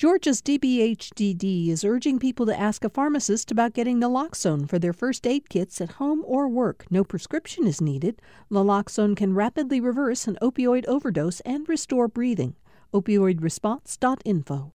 [0.00, 5.26] Georgia's DBHDD is urging people to ask a pharmacist about getting naloxone for their first
[5.26, 6.86] aid kits at home or work.
[6.88, 8.22] No prescription is needed.
[8.50, 12.56] Naloxone can rapidly reverse an opioid overdose and restore breathing.
[12.94, 14.72] Opioidresponse.info.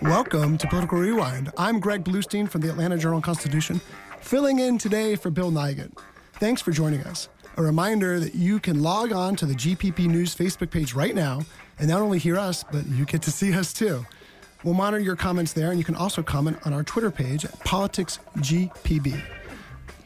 [0.00, 1.52] Welcome to Political Rewind.
[1.58, 3.82] I'm Greg Bluestein from the Atlanta Journal Constitution,
[4.22, 5.92] filling in today for Bill Nigut.
[6.40, 7.28] Thanks for joining us.
[7.56, 11.42] A reminder that you can log on to the GPB News Facebook page right now
[11.78, 14.04] and not only hear us, but you get to see us too.
[14.64, 17.52] We'll monitor your comments there, and you can also comment on our Twitter page at
[17.60, 19.22] PoliticsGPB.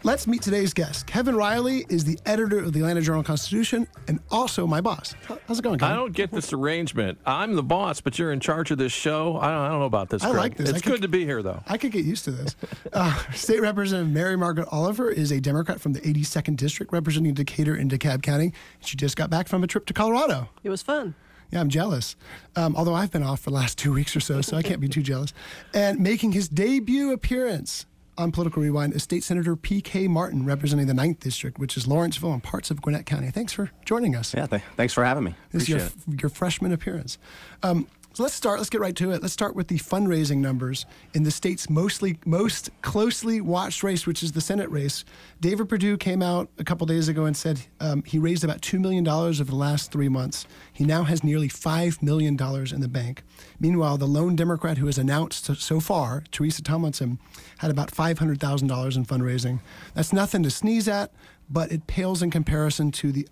[0.04, 1.06] Let's meet today's guest.
[1.08, 5.14] Kevin Riley is the editor of the Atlanta Journal Constitution and also my boss.
[5.48, 5.92] How's it going, Kevin?
[5.92, 7.18] I don't get this arrangement.
[7.26, 9.36] I'm the boss, but you're in charge of this show.
[9.38, 10.22] I don't, I don't know about this.
[10.22, 10.38] I Greg.
[10.40, 10.68] like this.
[10.70, 11.62] It's I could- good to be here, though.
[11.66, 12.54] I could get used to this.
[12.92, 17.74] Uh, State Representative Mary Margaret Oliver is a Democrat from the 82nd District representing Decatur
[17.74, 18.52] and DeKalb County.
[18.80, 20.48] She just got back from a trip to Colorado.
[20.64, 21.14] It was fun.
[21.50, 22.16] Yeah, I'm jealous.
[22.56, 24.80] Um, although I've been off for the last two weeks or so, so I can't
[24.80, 25.32] be too jealous.
[25.74, 27.84] And making his debut appearance
[28.18, 30.08] on Political Rewind is State Senator P.K.
[30.08, 33.30] Martin, representing the 9th District, which is Lawrenceville and parts of Gwinnett County.
[33.30, 34.34] Thanks for joining us.
[34.34, 35.34] Yeah, th- thanks for having me.
[35.52, 35.92] This is your, it.
[36.20, 37.16] your freshman appearance.
[37.62, 38.58] Um, so let's start.
[38.58, 39.22] Let's get right to it.
[39.22, 44.24] Let's start with the fundraising numbers in the state's mostly most closely watched race, which
[44.24, 45.04] is the Senate race.
[45.40, 48.80] David Perdue came out a couple days ago and said um, he raised about two
[48.80, 50.46] million dollars over the last three months.
[50.78, 53.24] He now has nearly five million dollars in the bank.
[53.58, 57.18] Meanwhile, the lone Democrat who has announced so, far, Teresa Tomlinson,
[57.56, 59.58] had about five hundred thousand dollars in fundraising.
[59.94, 61.10] That's nothing to sneeze at
[61.50, 63.26] but it pales in comparison to the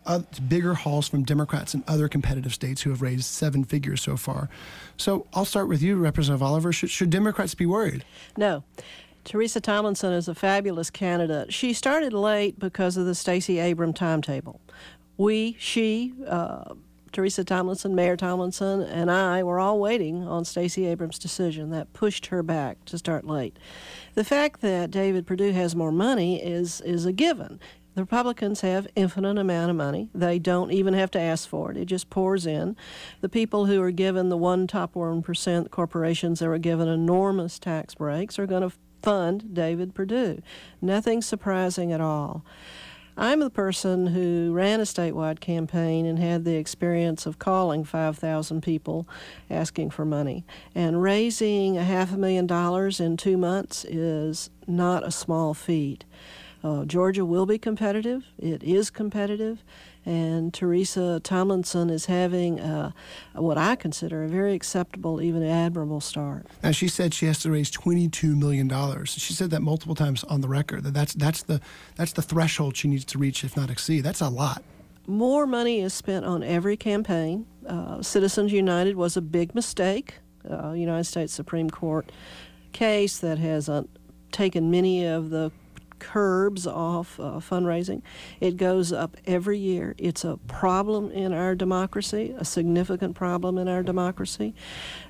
[0.48, 4.48] bigger hauls from Democrats in other competitive states who have raised seven figures so far.
[4.97, 6.72] So I'll start with you, Representative Oliver.
[6.72, 8.05] Should, should Democrats be worried?
[8.36, 8.64] No.
[9.22, 11.53] Teresa Tomlinson is a fabulous candidate.
[11.53, 14.60] She started late because of the Stacey Abram timetable.
[15.16, 16.75] We, she, uh,
[17.17, 21.70] Teresa Tomlinson, Mayor Tomlinson, and I were all waiting on Stacey Abrams' decision.
[21.70, 23.59] That pushed her back to start late.
[24.12, 27.59] The fact that David Perdue has more money is is a given.
[27.94, 30.10] The Republicans have infinite amount of money.
[30.15, 31.78] They don't even have to ask for it.
[31.78, 32.77] It just pours in.
[33.22, 37.59] The people who are given the one top one percent corporations that were given enormous
[37.59, 40.43] tax breaks are going to fund David Perdue.
[40.83, 42.44] Nothing surprising at all.
[43.19, 48.60] I'm the person who ran a statewide campaign and had the experience of calling 5,000
[48.62, 49.09] people
[49.49, 50.44] asking for money.
[50.75, 56.04] And raising a half a million dollars in two months is not a small feat.
[56.62, 58.25] Uh, Georgia will be competitive.
[58.38, 59.65] It is competitive.
[60.06, 62.93] And Teresa Tomlinson is having uh,
[63.34, 66.47] what I consider a very acceptable, even admirable start.
[66.62, 69.11] Now she said she has to raise twenty-two million dollars.
[69.11, 70.84] She said that multiple times on the record.
[70.84, 71.61] That that's that's the
[71.97, 74.03] that's the threshold she needs to reach, if not exceed.
[74.03, 74.62] That's a lot.
[75.09, 77.47] More money is spent on every campaign.
[77.66, 80.15] Uh, Citizens United was a big mistake.
[80.49, 82.12] Uh, United States Supreme Court
[82.72, 83.83] case that has uh,
[84.31, 85.50] taken many of the
[85.99, 88.03] curbs off uh, fundraising.
[88.41, 89.95] It goes up every year.
[89.99, 94.55] It's a problem in our democracy, a significant problem in our democracy,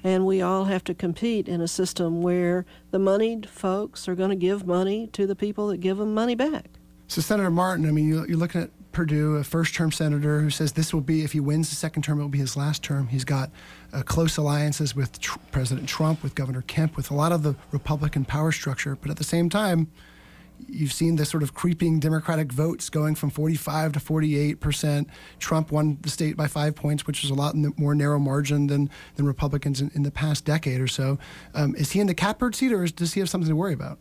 [0.03, 4.31] and we all have to compete in a system where the moneyed folks are going
[4.31, 6.67] to give money to the people that give them money back.
[7.09, 10.73] So Senator Martin, I mean, you, you're looking at Perdue, a first-term senator who says
[10.73, 13.09] this will be, if he wins the second term, it will be his last term.
[13.09, 13.51] He's got
[13.93, 17.55] uh, close alliances with tr- President Trump, with Governor Kemp, with a lot of the
[17.73, 18.97] Republican power structure.
[18.97, 19.89] But at the same time,
[20.69, 25.09] you've seen the sort of creeping Democratic votes going from 45 to 48 percent.
[25.39, 28.91] Trump won the state by five points, which is a lot more narrow margin than
[29.17, 31.19] than Republicans in, in the past decade or so.
[31.55, 33.75] Um, is he in the catbird seat, or is, does he have something to worry
[33.75, 33.99] about?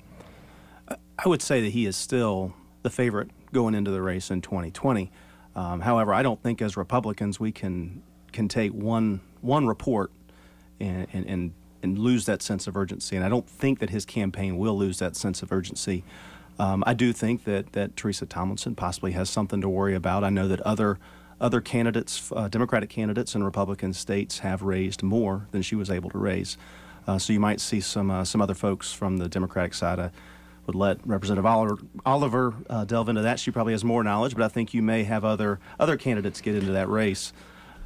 [1.17, 5.11] I would say that he is still the favorite going into the race in 2020.
[5.55, 10.11] Um, however, I don't think as Republicans we can can take one one report
[10.79, 13.16] and, and, and and lose that sense of urgency.
[13.16, 16.03] And I don't think that his campaign will lose that sense of urgency.
[16.57, 20.23] Um, I do think that that Teresa Tomlinson possibly has something to worry about.
[20.23, 20.99] I know that other
[21.39, 26.09] other candidates, uh, Democratic candidates in Republican states, have raised more than she was able
[26.11, 26.57] to raise.
[27.07, 29.99] Uh, so you might see some uh, some other folks from the Democratic side.
[29.99, 30.11] I
[30.66, 33.40] would let Representative Oliver, Oliver uh, delve into that.
[33.40, 36.55] She probably has more knowledge, but I think you may have other other candidates get
[36.55, 37.34] into that race.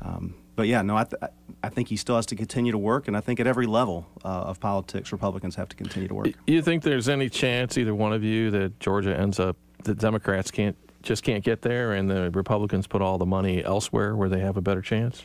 [0.01, 1.21] Um, but yeah, no, I, th-
[1.63, 4.05] I think he still has to continue to work, and I think at every level
[4.25, 6.27] uh, of politics, Republicans have to continue to work.
[6.47, 10.51] You think there's any chance, either one of you, that Georgia ends up, the Democrats
[10.51, 14.41] can't just can't get there, and the Republicans put all the money elsewhere where they
[14.41, 15.23] have a better chance?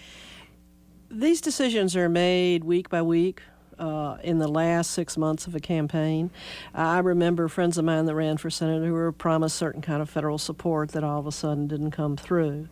[1.10, 3.42] These decisions are made week by week.
[3.84, 6.30] Uh, in the last six months of a campaign.
[6.72, 10.08] I remember friends of mine that ran for senator who were promised certain kind of
[10.08, 12.68] federal support that all of a sudden didn't come through.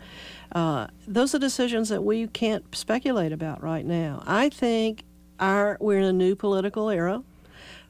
[0.52, 4.22] Uh, those are decisions that we can't speculate about right now.
[4.26, 5.02] I think
[5.38, 7.22] our we're in a new political era.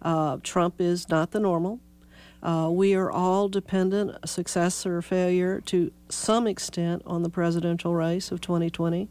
[0.00, 1.78] Uh, Trump is not the normal.
[2.42, 8.32] Uh, we are all dependent, success or failure, to some extent on the presidential race
[8.32, 9.08] of 2020.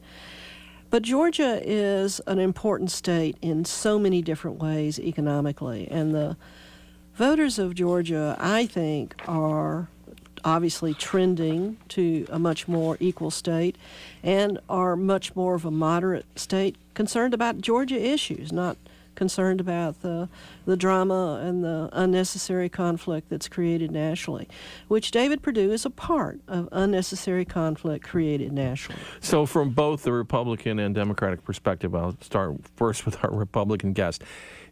[0.92, 6.36] But Georgia is an important state in so many different ways economically, and the
[7.16, 9.88] voters of Georgia, I think, are
[10.44, 13.78] obviously trending to a much more equal state
[14.22, 18.76] and are much more of a moderate state concerned about Georgia issues, not
[19.22, 20.28] concerned about the,
[20.66, 24.48] the drama and the unnecessary conflict that's created nationally,
[24.88, 29.00] which David Perdue is a part of unnecessary conflict created nationally.
[29.20, 34.24] So, from both the Republican and Democratic perspective, I'll start first with our Republican guest.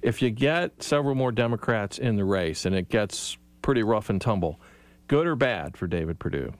[0.02, 4.20] If you get several more Democrats in the race and it gets pretty rough and
[4.20, 4.60] tumble,
[5.06, 6.54] good or bad for David Perdue?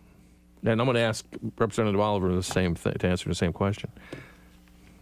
[0.62, 1.26] And I'm going to ask
[1.58, 3.90] Representative Oliver the same th- to answer the same question.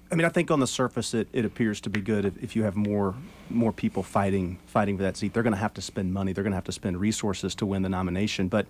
[0.10, 2.56] I mean, I think on the surface it, it appears to be good if, if
[2.56, 3.16] you have more
[3.50, 5.34] more people fighting fighting for that seat.
[5.34, 6.34] They're going to have to spend money.
[6.34, 8.48] They're going to have to spend resources to win the nomination.
[8.48, 8.68] But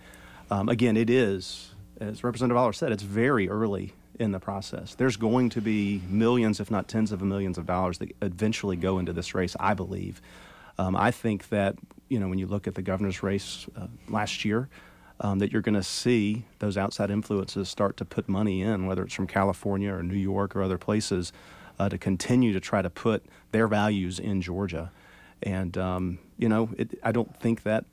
[0.49, 4.95] um, again, it is, as Representative Oliver said, it's very early in the process.
[4.95, 8.97] There's going to be millions, if not tens of millions of dollars that eventually go
[8.97, 10.21] into this race, I believe.
[10.79, 11.75] Um, I think that,
[12.09, 14.69] you know, when you look at the governor's race uh, last year,
[15.19, 19.03] um, that you're going to see those outside influences start to put money in, whether
[19.03, 21.33] it's from California or New York or other places,
[21.79, 24.91] uh, to continue to try to put their values in Georgia.
[25.43, 27.85] And, um, you know, it, I don't think that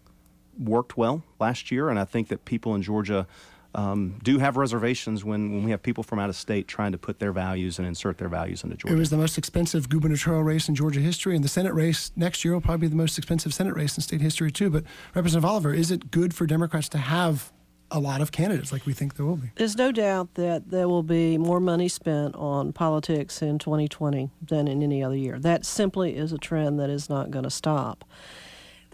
[0.59, 3.27] worked well last year, and I think that people in Georgia
[3.75, 6.99] um, do have reservations when, when we have people from out of state trying to
[6.99, 8.95] put their values and insert their values into Georgia.
[8.95, 12.45] It was the most expensive gubernatorial race in Georgia history, and the Senate race next
[12.45, 14.71] year will probably be the most expensive Senate race in state history, too.
[14.71, 14.85] But,
[15.15, 17.53] Representative Oliver, is it good for Democrats to have
[17.91, 19.51] a lot of candidates like we think there will be?
[19.57, 24.69] There's no doubt that there will be more money spent on politics in 2020 than
[24.69, 25.39] in any other year.
[25.39, 28.05] That simply is a trend that is not going to stop.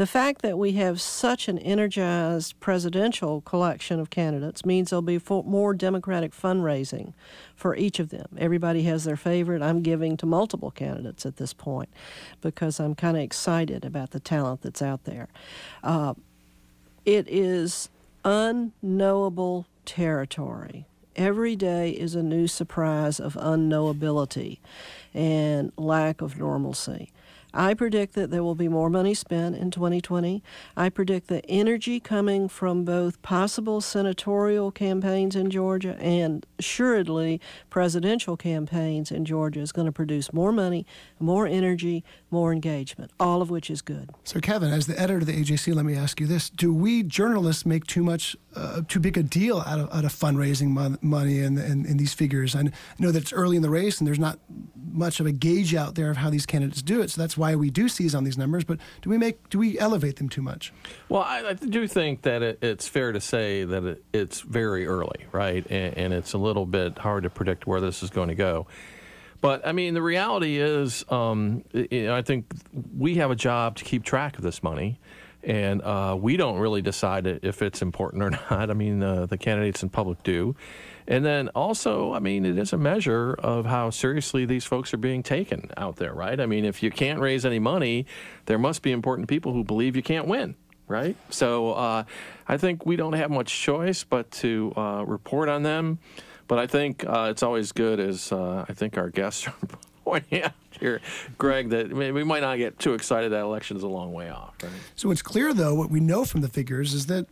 [0.01, 5.21] The fact that we have such an energized presidential collection of candidates means there'll be
[5.29, 7.13] more Democratic fundraising
[7.55, 8.25] for each of them.
[8.39, 9.61] Everybody has their favorite.
[9.61, 11.91] I'm giving to multiple candidates at this point
[12.41, 15.29] because I'm kind of excited about the talent that's out there.
[15.85, 16.15] Uh,
[17.05, 17.91] it is
[18.25, 20.87] unknowable territory.
[21.15, 24.61] Every day is a new surprise of unknowability
[25.13, 27.13] and lack of normalcy.
[27.53, 30.43] I predict that there will be more money spent in 2020.
[30.77, 38.37] I predict the energy coming from both possible senatorial campaigns in Georgia and assuredly presidential
[38.37, 40.87] campaigns in Georgia is going to produce more money,
[41.19, 44.11] more energy, more engagement, all of which is good.
[44.25, 47.03] So, Kevin, as the editor of the AJC, let me ask you this: Do we
[47.03, 50.99] journalists make too much, uh, too big a deal out of, out of fundraising mon-
[51.03, 52.55] money and, and, and these figures?
[52.55, 52.65] I
[52.99, 54.39] know that it's early in the race and there's not
[54.93, 57.55] much of a gauge out there of how these candidates do it, so that's why
[57.55, 58.65] we do seize on these numbers.
[58.65, 60.73] But do we make, do we elevate them too much?
[61.09, 64.87] Well, I, I do think that it, it's fair to say that it, it's very
[64.87, 68.29] early, right, and, and it's a little bit hard to predict where this is going
[68.29, 68.67] to go.
[69.41, 72.53] But I mean, the reality is, um, you know, I think
[72.97, 74.99] we have a job to keep track of this money,
[75.43, 78.71] and uh, we don't really decide if it's important or not.
[78.71, 80.55] I mean, uh, the candidates in public do.
[81.11, 84.99] And then also, I mean, it is a measure of how seriously these folks are
[84.99, 86.39] being taken out there, right?
[86.39, 88.07] I mean, if you can't raise any money,
[88.47, 90.55] there must be important people who believe you can't win,
[90.87, 91.17] right?
[91.31, 92.05] So uh,
[92.47, 95.99] I think we don't have much choice but to uh, report on them.
[96.51, 99.55] But I think uh, it's always good, as uh, I think our guests are
[100.05, 101.01] pointing out here,
[101.39, 104.55] Greg, that we might not get too excited that election is a long way off.
[104.61, 104.73] Right?
[104.97, 107.29] So it's clear, though, what we know from the figures is that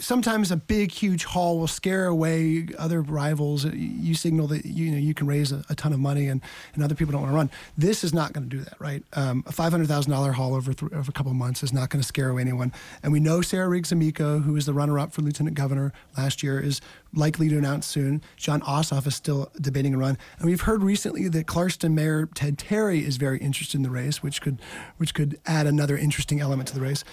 [0.00, 3.64] sometimes a big, huge haul will scare away other rivals.
[3.64, 6.40] You signal that you know you can raise a, a ton of money, and,
[6.74, 7.50] and other people don't want to run.
[7.76, 9.02] This is not going to do that, right?
[9.12, 11.72] Um, a five hundred thousand dollar haul over, th- over a couple of months is
[11.72, 12.72] not going to scare away anyone.
[13.02, 16.60] And we know Sarah Riggs Amico, who is the runner-up for lieutenant governor last year,
[16.60, 16.80] is
[17.14, 18.22] likely to announce soon.
[18.36, 22.58] Jon Ossoff is still debating a run, and we've heard recently that Clarkston Mayor Ted
[22.58, 24.60] Terry is very interested in the race, which could
[24.98, 27.04] which could add another interesting element to the race.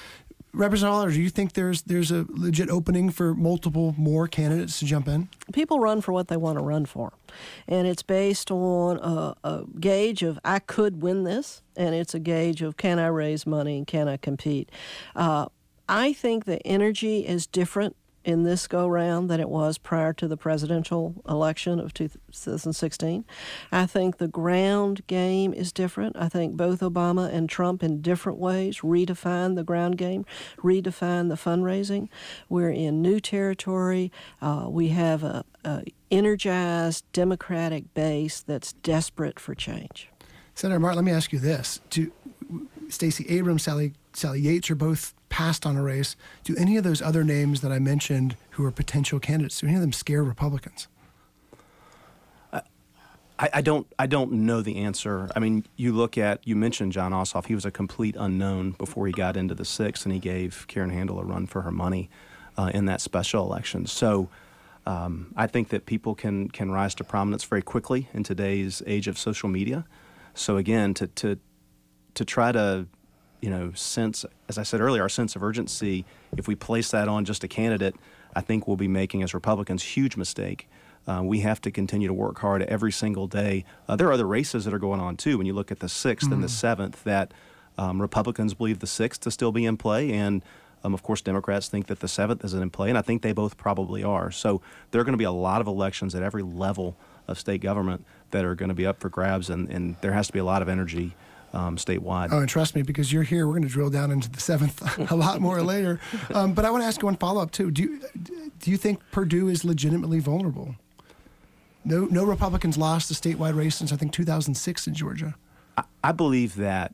[0.55, 5.07] Representative do you think there's there's a legit opening for multiple more candidates to jump
[5.07, 5.27] in?
[5.51, 7.12] People run for what they want to run for,
[7.67, 12.19] and it's based on a, a gauge of I could win this, and it's a
[12.19, 14.71] gauge of can I raise money and can I compete.
[15.13, 15.47] Uh,
[15.89, 17.95] I think the energy is different
[18.25, 23.24] in this go round than it was prior to the presidential election of 2016.
[23.72, 26.17] I think the ground game is different.
[26.17, 30.25] I think both Obama and Trump, in different ways, redefine the ground game,
[30.58, 32.10] redefine the fundraising.
[32.50, 34.12] We're in new territory.
[34.41, 40.10] Uh, we have a, a energized Democratic base that's desperate for change.
[40.55, 42.12] Senator Martin, let me ask you this: Do
[42.89, 46.15] Stacey Abrams, Sally Sally Yates are both passed on a race.
[46.46, 49.75] Do any of those other names that I mentioned who are potential candidates, do any
[49.75, 50.88] of them scare Republicans?
[53.38, 53.86] I, I, don't.
[54.00, 55.30] I don't know the answer.
[55.36, 56.48] I mean, you look at.
[56.48, 57.48] You mentioned Jon Ossoff.
[57.48, 60.89] He was a complete unknown before he got into the six, and he gave Karen
[60.89, 62.10] Handel a run for her money
[62.58, 63.88] uh, in that special election.
[63.88, 64.30] So,
[64.86, 69.10] um, I think that people can can rise to prominence very quickly in today's age
[69.10, 69.86] of social media.
[70.34, 71.38] So again, to to
[72.13, 72.88] to try to
[73.42, 76.06] you know, sense, as I said earlier, our sense of urgency,
[76.38, 77.96] if we place that on just a candidate,
[78.36, 80.68] I think we'll be making, as Republicans, huge mistake.
[81.08, 83.63] Uh, we have to continue to work hard every single day.
[83.88, 85.38] Uh, there are other races that are going on too.
[85.38, 86.34] When you look at the 6th mm-hmm.
[86.34, 86.54] and the mm-hmm.
[86.54, 87.32] seventh, that
[87.77, 90.42] um, Republicans believe the sixth to still be in play, and
[90.84, 93.34] um, of course Democrats think that the seventh isn't in play, and I think they
[93.34, 94.32] both probably are.
[94.32, 94.62] So
[94.92, 96.96] there are going to be a lot of elections at every level
[97.27, 100.27] of state government that are going to be up for grabs, and, and there has
[100.27, 101.15] to be a lot of energy
[101.55, 102.29] um, statewide.
[102.31, 104.81] Oh, and trust me, because you're here, we're going to drill down into the seventh
[105.12, 106.00] a lot more later.
[106.33, 107.71] Um, but I want to ask you one follow up too.
[107.71, 108.01] Do you
[108.59, 110.75] do you think Perdue is legitimately vulnerable?
[111.83, 115.35] No, no Republicans lost the statewide race since I think 2006 in Georgia.
[115.77, 116.93] I, I believe that.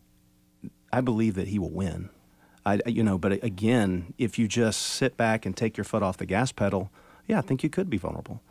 [0.94, 2.10] I believe that he will win.
[2.65, 6.18] I, you know, but again, if you just sit back and take your foot off
[6.18, 6.91] the gas pedal,
[7.27, 8.41] yeah, I think you could be vulnerable.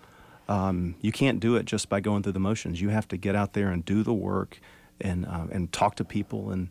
[0.48, 2.80] Um, you can't do it just by going through the motions.
[2.80, 4.58] You have to get out there and do the work
[5.00, 6.68] and uh, and talk to people and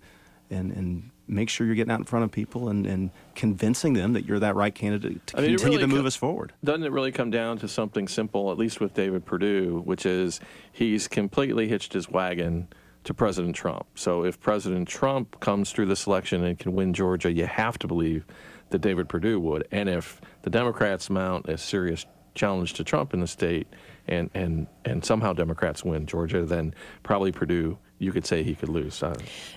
[0.49, 4.13] and and make sure you're getting out in front of people and, and convincing them
[4.13, 6.53] that you're that right candidate to I mean, continue really to move us forward.
[6.63, 10.39] Doesn't it really come down to something simple, at least with David Perdue, which is
[10.71, 12.67] he's completely hitched his wagon
[13.03, 13.85] to President Trump.
[13.95, 17.87] So if President Trump comes through this election and can win Georgia, you have to
[17.87, 18.25] believe
[18.71, 19.67] that David Perdue would.
[19.71, 22.05] And if the Democrats mount a serious
[22.35, 23.67] challenge to Trump in the state
[24.07, 28.69] and, and, and somehow Democrats win Georgia, then probably Perdue you could say he could
[28.69, 28.95] lose.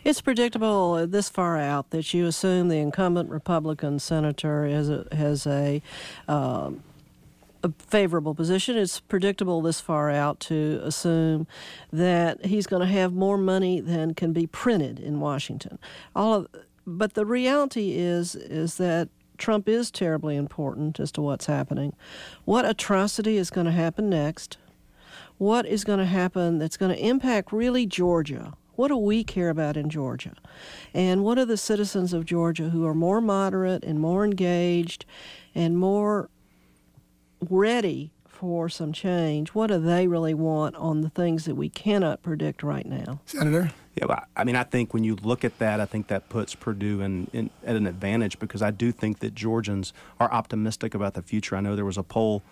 [0.05, 5.47] It's predictable this far out that you assume the incumbent Republican senator has a, has
[5.47, 5.81] a,
[6.29, 6.73] uh,
[7.63, 8.77] a favorable position.
[8.77, 11.47] It's predictable this far out to assume
[11.93, 15.79] that he's going to have more money than can be printed in Washington.
[16.15, 16.49] All of,
[16.85, 19.09] but the reality is is that
[19.39, 21.95] Trump is terribly important as to what's happening.
[22.45, 24.57] What atrocity is going to happen next?
[25.39, 28.55] What is going to happen that's going to impact really Georgia.
[28.75, 30.35] What do we care about in Georgia?
[30.95, 35.05] And what are the citizens of Georgia who are more moderate and more engaged
[35.55, 36.31] and more
[37.41, 39.51] ready for some change?
[39.51, 43.21] What do they really want on the things that we cannot predict right now?
[43.27, 43.73] Senator?
[43.95, 47.03] Yeah, I mean, I think when you look at that, I think that puts Perdue
[47.03, 51.23] in, in, at an advantage because I do think that Georgians are optimistic about the
[51.23, 51.57] future.
[51.57, 52.43] I know there was a poll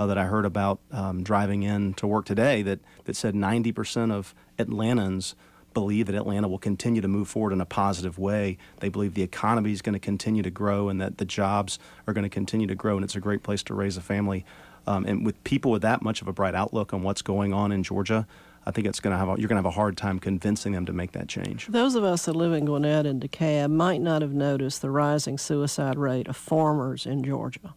[0.00, 4.10] uh, that I heard about um, driving in to work today that, that said 90%
[4.10, 5.34] of Atlantans
[5.74, 8.56] believe that Atlanta will continue to move forward in a positive way.
[8.78, 12.14] They believe the economy is going to continue to grow and that the jobs are
[12.14, 14.46] going to continue to grow, and it's a great place to raise a family.
[14.86, 17.70] Um, and with people with that much of a bright outlook on what's going on
[17.70, 18.26] in Georgia,
[18.64, 20.72] I think it's going to have a, you're going to have a hard time convincing
[20.72, 21.66] them to make that change.
[21.66, 25.36] Those of us that live in Gwinnett and DeKalb might not have noticed the rising
[25.36, 27.74] suicide rate of farmers in Georgia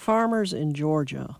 [0.00, 1.36] farmers in Georgia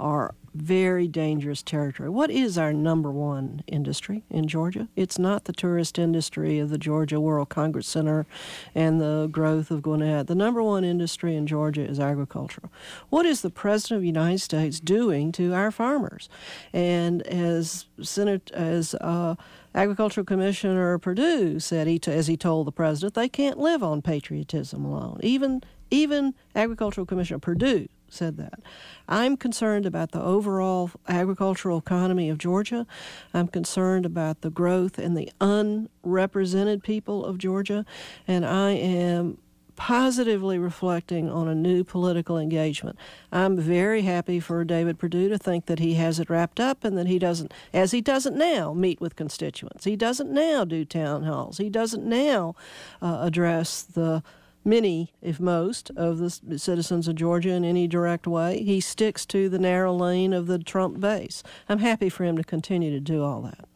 [0.00, 2.10] are very dangerous territory.
[2.10, 4.88] What is our number one industry in Georgia?
[4.96, 8.26] It's not the tourist industry of the Georgia World Congress Center
[8.74, 10.26] and the growth of Gwinnett.
[10.26, 12.68] The number one industry in Georgia is agriculture.
[13.08, 16.28] What is the President of the United States doing to our farmers?
[16.72, 19.36] And as Senate, as uh,
[19.74, 24.84] Agricultural Commissioner Perdue said, he as he told the president, they can't live on patriotism
[24.84, 25.18] alone.
[25.22, 28.60] Even even Agricultural Commissioner Perdue said that.
[29.08, 32.86] I'm concerned about the overall agricultural economy of Georgia.
[33.32, 37.84] I'm concerned about the growth and the unrepresented people of Georgia,
[38.26, 39.38] and I am
[39.74, 42.96] positively reflecting on a new political engagement.
[43.32, 46.96] I'm very happy for David Perdue to think that he has it wrapped up and
[46.98, 49.84] that he doesn't, as he doesn't now, meet with constituents.
[49.84, 51.58] He doesn't now do town halls.
[51.58, 52.54] He doesn't now
[53.00, 54.22] uh, address the
[54.64, 58.62] many, if most, of the citizens of Georgia in any direct way.
[58.62, 61.42] He sticks to the narrow lane of the Trump base.
[61.68, 63.68] I'm happy for him to continue to do all that.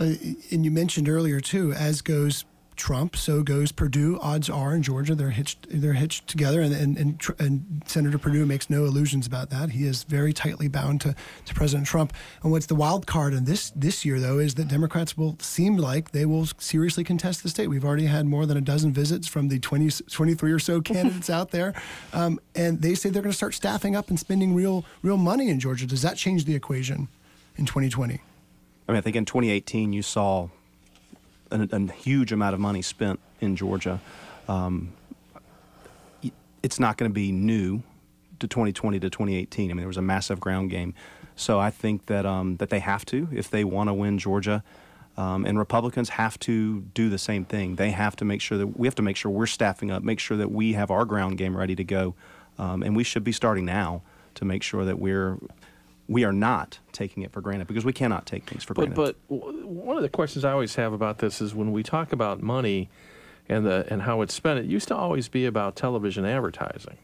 [0.00, 0.14] Uh,
[0.50, 2.44] and you mentioned earlier, too, as goes
[2.78, 4.18] Trump, so goes Perdue.
[4.20, 8.46] Odds are in Georgia they're hitched they're hitched together, and and, and, and Senator Perdue
[8.46, 9.70] makes no illusions about that.
[9.70, 12.12] He is very tightly bound to, to President Trump.
[12.42, 15.76] And what's the wild card in this this year though is that Democrats will seem
[15.76, 17.66] like they will seriously contest the state.
[17.66, 21.28] We've already had more than a dozen visits from the 20, 23 or so candidates
[21.28, 21.74] out there,
[22.12, 25.48] um, and they say they're going to start staffing up and spending real real money
[25.48, 25.86] in Georgia.
[25.86, 27.08] Does that change the equation
[27.56, 28.20] in 2020?
[28.88, 30.48] I mean, I think in 2018 you saw
[31.50, 34.00] a, a huge amount of money spent in Georgia.
[34.48, 34.92] Um,
[36.62, 37.82] it's not going to be new
[38.40, 39.70] to 2020 to 2018.
[39.70, 40.94] I mean, there was a massive ground game,
[41.36, 44.62] so I think that um, that they have to if they want to win Georgia.
[45.16, 47.74] Um, and Republicans have to do the same thing.
[47.74, 50.20] They have to make sure that we have to make sure we're staffing up, make
[50.20, 52.14] sure that we have our ground game ready to go,
[52.56, 54.02] um, and we should be starting now
[54.34, 55.38] to make sure that we're
[56.08, 59.14] we are not taking it for granted because we cannot take things for but, granted.
[59.28, 62.42] But one of the questions I always have about this is when we talk about
[62.42, 62.88] money
[63.48, 66.98] and the and how it's spent, it used to always be about television advertising,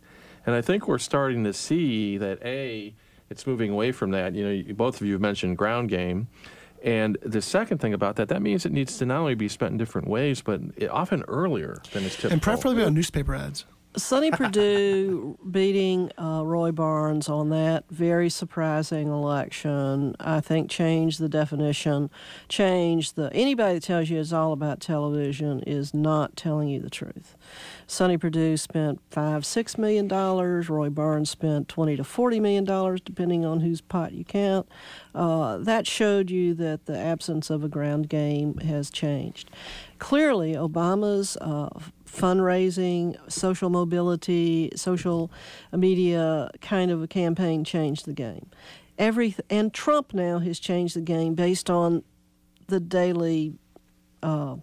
[0.47, 2.95] and I think we're starting to see that a
[3.31, 4.35] it's moving away from that.
[4.35, 6.29] You know, both of you have mentioned ground game.
[6.83, 9.73] And the second thing about that, that means it needs to not only be spent
[9.73, 12.33] in different ways, but often earlier than it's typical.
[12.33, 13.65] And preferably on newspaper ads.
[13.97, 21.29] Sonny Perdue beating uh, Roy Barnes on that very surprising election, I think, changed the
[21.29, 22.11] definition.
[22.49, 26.91] Changed the anybody that tells you it's all about television is not telling you the
[26.91, 27.37] truth.
[27.87, 30.69] Sonny Perdue spent five, six million dollars.
[30.69, 34.67] Roy Barnes spent twenty to forty million dollars, depending on whose pot you count.
[35.15, 39.51] Uh, that showed you that the absence of a ground game has changed.
[39.99, 41.69] Clearly, Obama's uh,
[42.15, 45.31] fundraising, social mobility, social
[45.73, 48.51] media kind of a campaign changed the game.
[48.99, 52.05] Every and Trump now has changed the game based on
[52.69, 53.55] the daily
[54.23, 54.57] uh,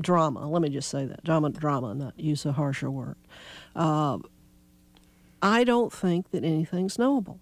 [0.00, 0.48] drama.
[0.48, 3.16] Let me just say that drama, drama, not use a harsher word.
[3.76, 4.18] Uh,
[5.40, 7.40] I don't think that anything's knowable.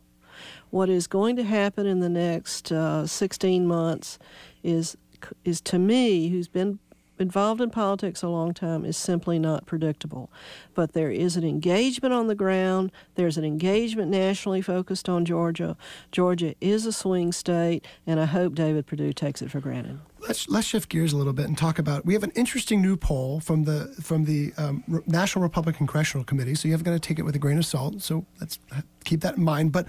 [0.70, 4.18] What is going to happen in the next uh, 16 months
[4.62, 4.96] is
[5.44, 6.78] is to me, who's been
[7.20, 10.30] involved in politics a long time is simply not predictable.
[10.74, 12.92] But there is an engagement on the ground.
[13.14, 15.76] There's an engagement nationally focused on Georgia.
[16.12, 19.98] Georgia is a swing state, and I hope David Perdue takes it for granted.
[20.26, 22.04] Let's let's shift gears a little bit and talk about.
[22.04, 26.54] We have an interesting new poll from the from the um, National Republican Congressional Committee.
[26.54, 28.02] So you have got to take it with a grain of salt.
[28.02, 28.58] So let's
[29.04, 29.72] keep that in mind.
[29.72, 29.86] But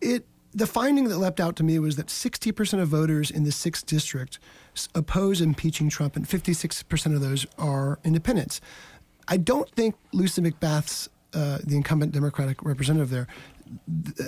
[0.00, 3.50] it the finding that leapt out to me was that 60% of voters in the
[3.50, 4.38] 6th district
[4.94, 8.60] oppose impeaching Trump, and 56% of those are independents.
[9.28, 13.26] I don't think Lucy McBath's, uh, the incumbent Democratic representative there,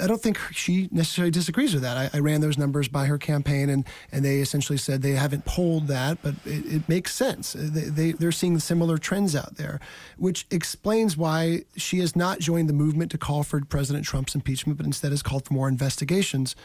[0.02, 1.96] I don't think she necessarily disagrees with that.
[1.96, 5.44] I, I, ran those numbers by her campaign, and, and they essentially said they haven't
[5.44, 7.54] polled that, but it, it makes sense.
[7.58, 9.80] They, they, they're seeing similar trends out there,
[10.16, 14.78] which explains why she has not joined the movement to call for President Trump's impeachment,
[14.78, 16.56] but instead has called for more investigations.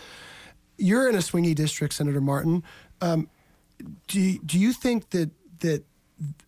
[0.77, 2.63] You're in a swingy district, Senator Martin.
[3.01, 3.29] Um,
[4.07, 5.83] do, do you think that, that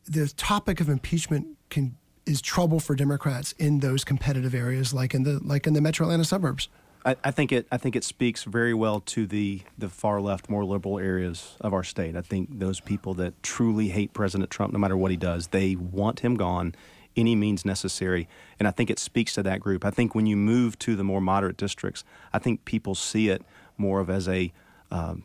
[0.08, 5.24] the topic of impeachment can is trouble for Democrats in those competitive areas, like in
[5.24, 6.70] the like in the Metro Atlanta suburbs.
[7.04, 7.68] I, I, think it.
[7.72, 11.74] I think it speaks very well to the the far left, more liberal areas of
[11.74, 12.16] our state.
[12.16, 15.76] I think those people that truly hate President Trump, no matter what he does, they
[15.76, 16.76] want him gone,
[17.16, 18.28] any means necessary.
[18.60, 19.84] And I think it speaks to that group.
[19.84, 23.44] I think when you move to the more moderate districts, I think people see it
[23.78, 24.54] more of as a
[24.92, 25.24] um,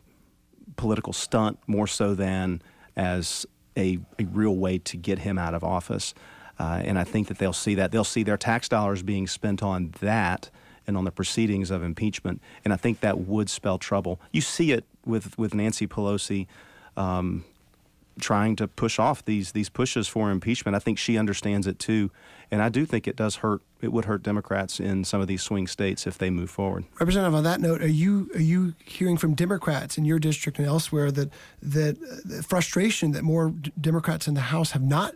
[0.77, 2.61] political stunt, more so than
[2.95, 6.13] as a, a real way to get him out of office.
[6.59, 7.91] Uh, and I think that they'll see that.
[7.91, 10.49] They'll see their tax dollars being spent on that
[10.87, 12.41] and on the proceedings of impeachment.
[12.63, 14.19] And I think that would spell trouble.
[14.31, 16.47] You see it with, with Nancy Pelosi
[16.95, 17.43] um,
[18.19, 20.75] trying to push off these, these pushes for impeachment.
[20.75, 22.11] I think she understands it too.
[22.49, 23.61] And I do think it does hurt.
[23.81, 26.85] It would hurt Democrats in some of these swing states if they move forward.
[26.99, 30.67] Representative, on that note, are you are you hearing from Democrats in your district and
[30.67, 31.29] elsewhere that
[31.61, 35.15] that uh, frustration that more d- Democrats in the House have not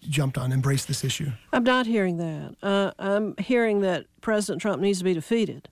[0.00, 1.30] jumped on, embraced this issue?
[1.52, 2.56] I'm not hearing that.
[2.62, 5.68] Uh, I'm hearing that President Trump needs to be defeated.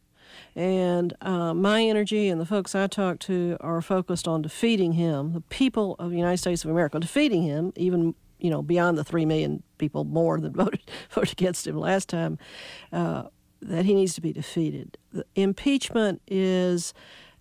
[0.55, 5.33] And uh, my energy and the folks I talk to are focused on defeating him,
[5.33, 9.05] the people of the United States of America, defeating him, even you know beyond the
[9.05, 12.39] three million people more than voted voted against him last time.
[12.93, 13.25] Uh,
[13.61, 14.99] that he needs to be defeated.
[15.13, 16.93] The impeachment is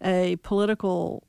[0.04, 1.24] a political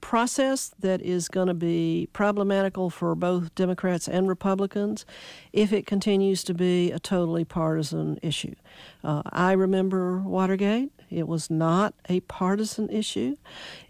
[0.00, 5.04] process that is going to be problematical for both Democrats and Republicans
[5.52, 8.54] if it continues to be a totally partisan issue.
[9.02, 10.90] Uh, I remember Watergate.
[11.10, 13.36] It was not a partisan issue,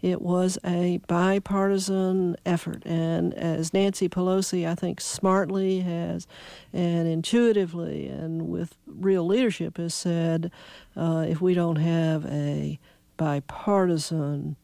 [0.01, 2.83] it was a bipartisan effort.
[2.85, 6.27] And as Nancy Pelosi, I think, smartly has
[6.71, 10.49] and intuitively and with real leadership has said
[10.95, 12.79] uh, if we don't have a
[13.17, 14.55] bipartisan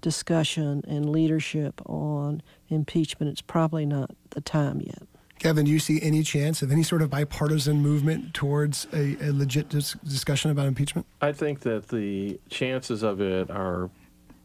[0.00, 5.02] discussion and leadership on impeachment, it's probably not the time yet.
[5.38, 9.32] Kevin, do you see any chance of any sort of bipartisan movement towards a, a
[9.32, 11.06] legit dis- discussion about impeachment?
[11.22, 13.88] I think that the chances of it are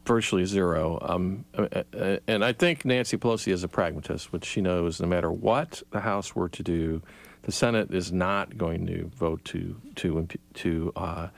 [0.06, 0.98] virtually zero.
[1.02, 5.06] Um, uh, uh, and I think Nancy Pelosi is a pragmatist, which she knows no
[5.06, 7.02] matter what the House were to do,
[7.42, 11.28] the Senate is not going to vote to to to uh,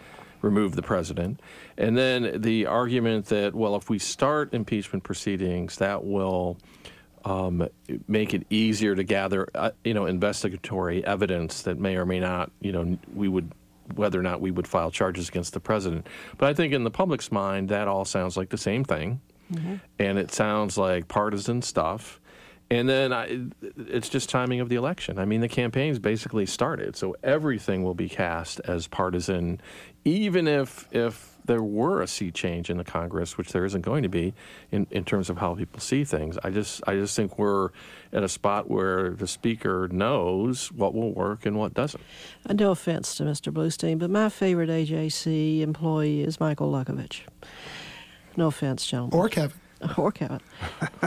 [0.43, 1.41] remove the president.
[1.77, 6.59] And then the argument that well, if we start impeachment proceedings, that will
[7.25, 7.69] um,
[8.07, 12.51] make it easier to gather, uh, you know, investigatory evidence that may or may not,
[12.61, 13.53] you know, we would,
[13.95, 16.07] whether or not we would file charges against the president.
[16.37, 19.21] But I think in the public's mind, that all sounds like the same thing,
[19.53, 19.77] mm-hmm.
[19.99, 22.21] and it sounds like partisan stuff.
[22.71, 25.19] And then I, it's just timing of the election.
[25.19, 29.61] I mean, the campaign's basically started, so everything will be cast as partisan,
[30.05, 34.03] even if if there were a sea change in the Congress, which there isn't going
[34.03, 34.35] to be
[34.71, 36.39] in, in terms of how people see things.
[36.45, 37.71] I just I just think we're
[38.13, 42.03] at a spot where the speaker knows what will work and what doesn't.
[42.47, 43.53] Uh, no offense to Mr.
[43.53, 47.23] Bluestein, but my favorite AJC employee is Michael Luckovich.
[48.37, 49.19] No offense, gentlemen.
[49.19, 49.59] Or Kevin.
[49.97, 50.41] or Kevin.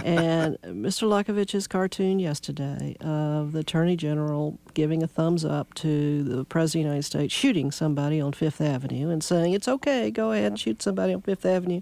[0.04, 1.08] and Mr.
[1.08, 6.90] Luckovich's cartoon yesterday of the Attorney General giving a thumbs up to the President of
[6.90, 10.60] the United States shooting somebody on Fifth Avenue and saying, it's okay, go ahead and
[10.60, 11.82] shoot somebody on Fifth Avenue.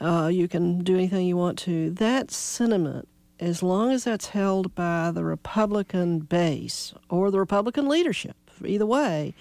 [0.00, 1.90] Uh, you can do anything you want to.
[1.90, 3.08] That sentiment,
[3.40, 9.34] as long as that's held by the Republican base or the Republican leadership, either way,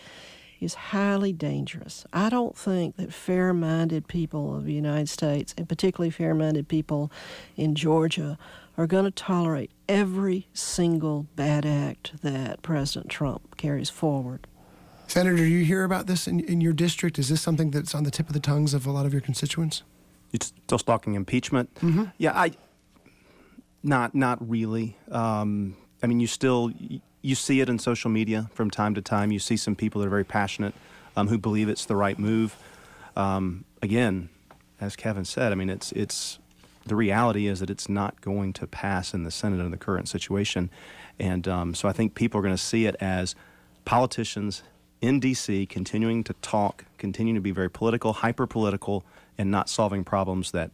[0.63, 2.06] is highly dangerous.
[2.13, 6.67] I don't think that fair minded people of the United States, and particularly fair minded
[6.67, 7.12] people
[7.56, 8.38] in Georgia,
[8.78, 14.47] are going to tolerate every single bad act that President Trump carries forward.
[15.08, 17.19] Senator, do you hear about this in, in your district?
[17.19, 19.21] Is this something that's on the tip of the tongues of a lot of your
[19.21, 19.84] constituents?
[20.32, 21.73] You're still talking impeachment?
[21.76, 22.06] Mm-hmm.
[22.17, 22.54] Yeah, I
[23.84, 24.97] not not really.
[25.12, 26.71] Um, I mean, you still
[27.23, 29.31] you see it in social media from time to time.
[29.31, 30.75] You see some people that are very passionate
[31.15, 32.55] um, who believe it's the right move.
[33.15, 34.29] Um, again,
[34.79, 36.38] as Kevin said, I mean, it's it's
[36.86, 40.09] the reality is that it's not going to pass in the Senate in the current
[40.09, 40.69] situation,
[41.17, 43.36] and um, so I think people are going to see it as
[43.86, 44.63] politicians
[44.99, 45.65] in D.C.
[45.67, 49.05] continuing to talk, continuing to be very political, hyper political,
[49.38, 50.71] and not solving problems that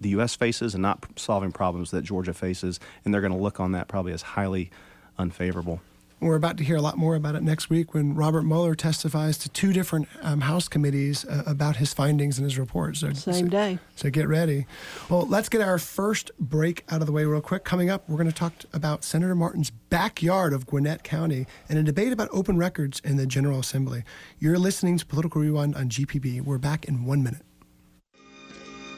[0.00, 0.34] the U.S.
[0.34, 3.86] faces and not solving problems that Georgia faces, and they're going to look on that
[3.86, 4.70] probably as highly
[5.18, 5.80] unfavorable.
[6.20, 9.36] We're about to hear a lot more about it next week when Robert Mueller testifies
[9.38, 13.00] to two different um, House committees uh, about his findings and his reports.
[13.00, 13.78] So, Same day.
[13.96, 14.64] So get ready.
[15.10, 17.64] Well, let's get our first break out of the way real quick.
[17.64, 21.82] Coming up, we're going to talk about Senator Martin's backyard of Gwinnett County and a
[21.82, 24.02] debate about open records in the General Assembly.
[24.38, 26.40] You're listening to Political Rewind on GPB.
[26.40, 27.42] We're back in one minute.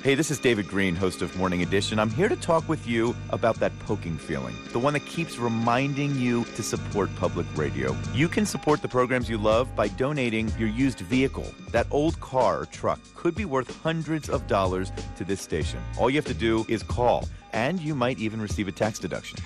[0.06, 1.98] Hey, this is David Greene, host of Morning Edition.
[1.98, 6.14] I'm here to talk with you about that poking feeling, the one that keeps reminding
[6.14, 7.92] you to support public radio.
[8.14, 11.52] You can support the programs you love by donating your used vehicle.
[11.72, 15.80] That old car or truck could be worth hundreds of dollars to this station.
[15.98, 19.40] All you have to do is call, and you might even receive a tax deduction.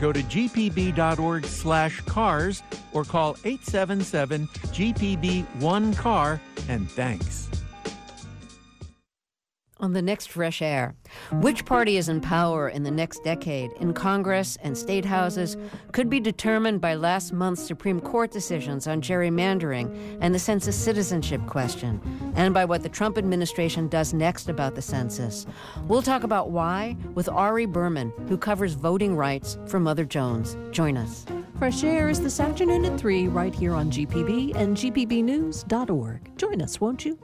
[0.00, 7.49] Go to gpb.org slash cars or call 877 GPB 1 car and thanks
[9.80, 10.94] on the next Fresh Air.
[11.32, 15.56] Which party is in power in the next decade in Congress and state houses
[15.92, 21.44] could be determined by last month's Supreme Court decisions on gerrymandering and the census citizenship
[21.46, 22.00] question,
[22.36, 25.46] and by what the Trump administration does next about the census.
[25.86, 30.56] We'll talk about why with Ari Berman, who covers voting rights for Mother Jones.
[30.70, 31.26] Join us.
[31.58, 36.36] Fresh Air is this afternoon at 3 right here on GPB and GPBnews.org.
[36.38, 37.18] Join us, won't you?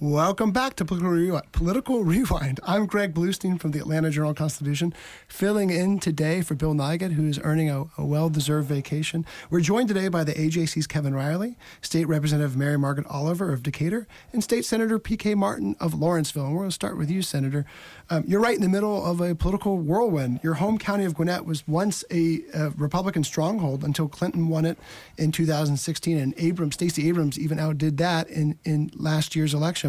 [0.00, 2.58] Welcome back to Political Rewind.
[2.64, 4.92] I'm Greg Bluestein from the Atlanta Journal Constitution,
[5.28, 9.24] filling in today for Bill Nigut, who is earning a, a well deserved vacation.
[9.50, 14.08] We're joined today by the AJC's Kevin Riley, State Representative Mary Margaret Oliver of Decatur,
[14.32, 15.36] and State Senator P.K.
[15.36, 16.46] Martin of Lawrenceville.
[16.46, 17.64] And we're going to start with you, Senator.
[18.10, 20.40] Um, you're right in the middle of a political whirlwind.
[20.42, 24.76] Your home county of Gwinnett was once a, a Republican stronghold until Clinton won it
[25.16, 29.83] in 2016, and Abrams, Stacey Abrams, even outdid that in, in last year's election.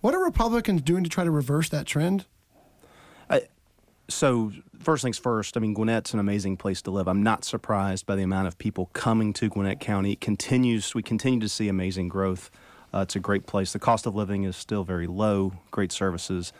[0.00, 2.26] What are Republicans doing to try to reverse that trend?
[4.08, 7.08] so first things first, I mean Gwinnett's an amazing place to live.
[7.08, 10.12] I'm not surprised by the amount of people coming to Gwinnett County.
[10.12, 12.50] It continues we continue to see amazing growth.
[12.92, 13.72] Uh, it's a great place.
[13.72, 15.54] The cost of living is still very low.
[15.70, 16.52] Great services,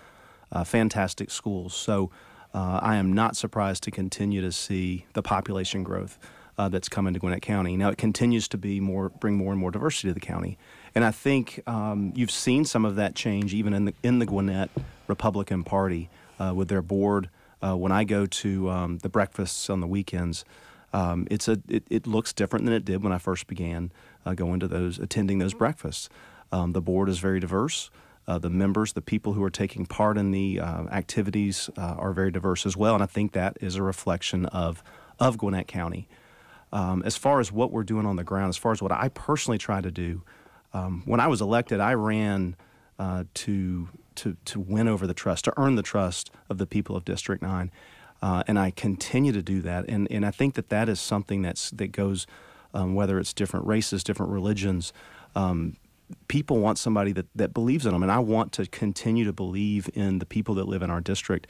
[0.50, 1.74] uh, fantastic schools.
[1.74, 2.10] So
[2.52, 6.18] uh, I am not surprised to continue to see the population growth
[6.56, 7.76] uh, that's coming to Gwinnett County.
[7.76, 10.56] Now it continues to be more bring more and more diversity to the county,
[10.94, 14.26] and I think um, you've seen some of that change even in the in the
[14.26, 14.70] Gwinnett
[15.08, 17.30] Republican Party uh, with their board.
[17.62, 20.44] Uh, when I go to um, the breakfasts on the weekends,
[20.92, 23.90] um, it's a it, it, looks different than it did when I first began
[24.24, 26.08] uh, going to those attending those breakfasts.
[26.52, 27.90] Um, the board is very diverse.
[28.26, 32.12] Uh, the members, the people who are taking part in the uh, activities, uh, are
[32.12, 34.82] very diverse as well, and I think that is a reflection of
[35.18, 36.06] of Gwinnett County.
[36.72, 39.08] Um, as far as what we're doing on the ground, as far as what I
[39.08, 40.22] personally try to do,
[40.74, 42.56] um, when I was elected, I ran
[42.98, 46.96] uh, to to to win over the trust, to earn the trust of the people
[46.96, 47.70] of District Nine,
[48.20, 49.86] uh, and I continue to do that.
[49.88, 52.26] And and I think that that is something that's that goes,
[52.74, 54.92] um, whether it's different races, different religions.
[55.34, 55.76] Um,
[56.28, 59.88] people want somebody that, that believes in them, and I want to continue to believe
[59.94, 61.46] in the people that live in our district.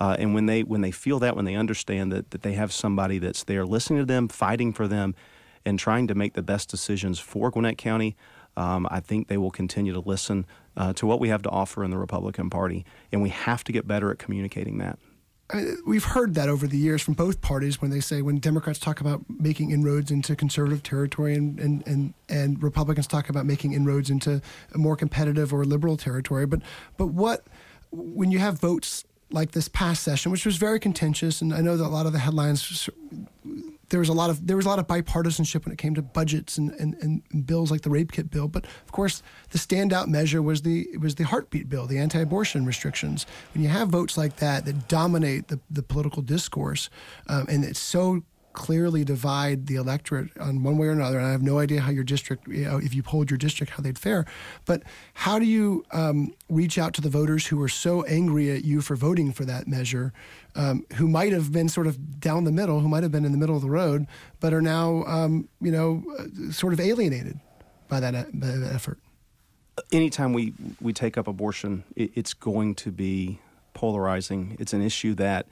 [0.00, 2.72] Uh, and when they when they feel that, when they understand that, that they have
[2.72, 5.14] somebody that's there listening to them, fighting for them,
[5.64, 8.16] and trying to make the best decisions for Gwinnett County,
[8.56, 11.84] um, I think they will continue to listen uh, to what we have to offer
[11.84, 14.98] in the Republican Party, and we have to get better at communicating that.
[15.50, 18.38] I mean, we've heard that over the years from both parties when they say when
[18.38, 23.44] Democrats talk about making inroads into conservative territory and, and, and, and Republicans talk about
[23.44, 24.40] making inroads into
[24.74, 26.46] more competitive or liberal territory.
[26.46, 26.60] But
[26.96, 27.46] but what
[27.90, 31.76] when you have votes like this past session, which was very contentious, and I know
[31.76, 32.88] that a lot of the headlines
[33.88, 36.02] there was a lot of there was a lot of bipartisanship when it came to
[36.02, 38.48] budgets and, and, and bills like the rape kit bill.
[38.48, 43.26] But of course, the standout measure was the was the heartbeat bill, the anti-abortion restrictions.
[43.52, 46.90] When you have votes like that that dominate the, the political discourse,
[47.28, 48.22] um, and it's so
[48.54, 51.18] clearly divide the electorate on one way or another.
[51.18, 53.72] And I have no idea how your district, you know, if you polled your district,
[53.72, 54.24] how they'd fare.
[54.64, 58.64] But how do you um, reach out to the voters who are so angry at
[58.64, 60.14] you for voting for that measure,
[60.54, 63.32] um, who might have been sort of down the middle, who might have been in
[63.32, 64.06] the middle of the road,
[64.40, 67.38] but are now, um, you know, uh, sort of alienated
[67.88, 68.98] by that, by that effort?
[69.92, 73.40] Anytime we, we take up abortion, it, it's going to be
[73.74, 74.56] polarizing.
[74.60, 75.46] It's an issue that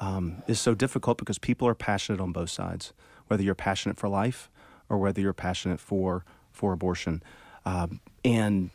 [0.00, 2.92] um, is so difficult because people are passionate on both sides,
[3.28, 4.50] whether you're passionate for life
[4.88, 7.22] or whether you're passionate for for abortion,
[7.66, 8.70] um, and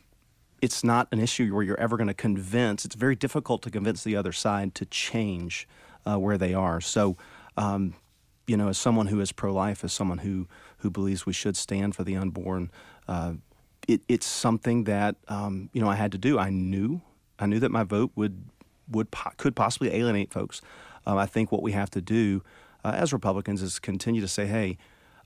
[0.60, 2.84] it's not an issue where you're ever going to convince.
[2.84, 5.66] It's very difficult to convince the other side to change
[6.06, 6.80] uh, where they are.
[6.80, 7.16] So.
[7.56, 7.94] Um,
[8.46, 11.94] you know, as someone who is pro-life, as someone who who believes we should stand
[11.94, 12.72] for the unborn,
[13.06, 13.34] uh,
[13.86, 16.38] it, it's something that um, you know I had to do.
[16.38, 17.00] I knew
[17.38, 18.44] I knew that my vote would
[18.90, 20.60] would could possibly alienate folks.
[21.06, 22.42] Um, I think what we have to do
[22.84, 24.78] uh, as Republicans is continue to say, hey,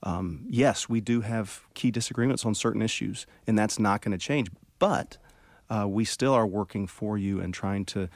[0.02, 4.18] um, yes, we do have key disagreements on certain issues, and that's not going to
[4.18, 4.48] change.
[4.78, 5.16] But
[5.70, 8.08] uh, we still are working for you and trying to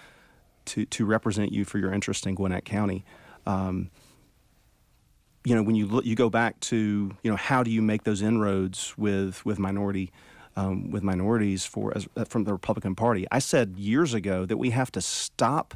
[0.67, 3.05] to, to represent you for your interest in Gwinnett County.
[3.47, 3.91] Um,
[5.45, 8.05] you know, when you look, you go back to you know how do you make
[8.05, 10.13] those inroads with with minority
[10.57, 13.27] um, with minorities for as, uh, from the Republican Party?
[13.33, 15.75] I said years ago that we have to stop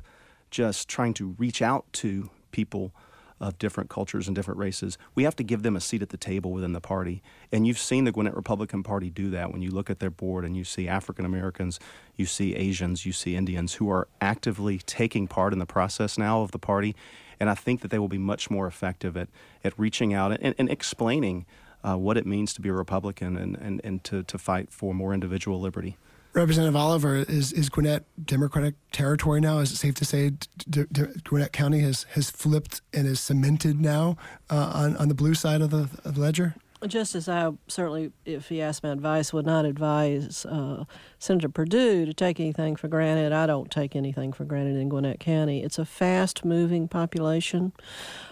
[0.54, 2.94] just trying to reach out to people
[3.40, 4.96] of different cultures and different races.
[5.16, 7.24] We have to give them a seat at the table within the party.
[7.50, 10.44] And you've seen the Gwinnett Republican Party do that when you look at their board
[10.44, 11.80] and you see African Americans,
[12.14, 16.42] you see Asians, you see Indians who are actively taking part in the process now
[16.42, 16.94] of the party.
[17.40, 19.26] And I think that they will be much more effective at,
[19.64, 21.46] at reaching out and, and explaining
[21.82, 24.94] uh, what it means to be a Republican and, and, and to, to fight for
[24.94, 25.96] more individual liberty.
[26.34, 29.60] Representative Oliver, is, is Gwinnett Democratic territory now?
[29.60, 30.30] Is it safe to say
[30.68, 34.16] D- D- Gwinnett County has, has flipped and is cemented now
[34.50, 36.56] uh, on, on the blue side of the, of ledger?
[36.88, 40.84] Just as I certainly, if he asked my advice, would not advise uh,
[41.18, 45.20] Senator Perdue to take anything for granted, I don't take anything for granted in Gwinnett
[45.20, 45.62] County.
[45.62, 47.72] It's a fast moving population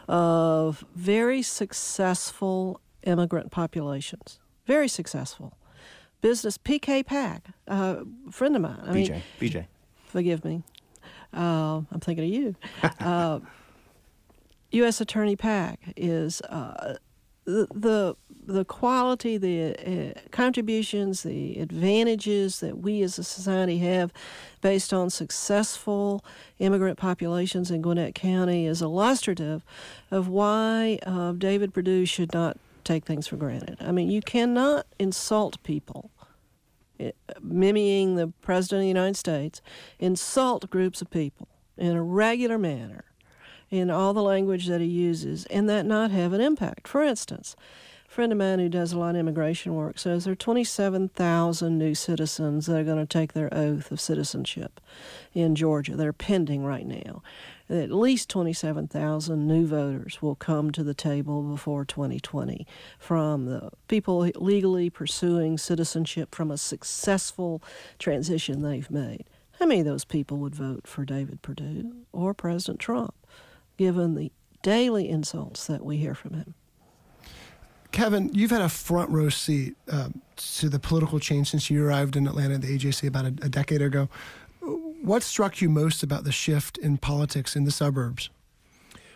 [0.08, 4.40] of very successful immigrant populations.
[4.66, 5.56] Very successful
[6.22, 6.56] business.
[6.56, 7.96] PK Pak, uh,
[8.28, 8.80] a friend of mine.
[8.82, 9.66] I BJ, mean, BJ.
[10.06, 10.62] Forgive me.
[11.34, 12.56] Uh, I'm thinking of you.
[13.00, 13.40] uh,
[14.70, 15.00] U.S.
[15.02, 16.96] Attorney Pak is uh,
[17.44, 24.12] the, the the quality, the uh, contributions, the advantages that we as a society have
[24.60, 26.24] based on successful
[26.58, 29.64] immigrant populations in Gwinnett County is illustrative
[30.10, 33.76] of why uh, David Perdue should not take things for granted.
[33.80, 36.10] I mean, you cannot insult people
[36.98, 39.62] eh, mimicking the President of the United States,
[39.98, 43.04] insult groups of people in a regular manner
[43.70, 46.86] in all the language that he uses and that not have an impact.
[46.86, 47.56] For instance,
[48.06, 51.78] a friend of mine who does a lot of immigration work says there are 27,000
[51.78, 54.78] new citizens that are going to take their oath of citizenship
[55.32, 55.96] in Georgia.
[55.96, 57.22] They're pending right now.
[57.72, 62.66] At least 27,000 new voters will come to the table before 2020
[62.98, 67.62] from the people legally pursuing citizenship from a successful
[67.98, 69.24] transition they've made.
[69.58, 73.14] How many of those people would vote for David Perdue or President Trump,
[73.78, 74.30] given the
[74.60, 76.54] daily insults that we hear from him?
[77.90, 82.16] Kevin, you've had a front row seat um, to the political change since you arrived
[82.16, 84.08] in Atlanta at the AJC about a, a decade ago.
[85.02, 88.30] What struck you most about the shift in politics in the suburbs?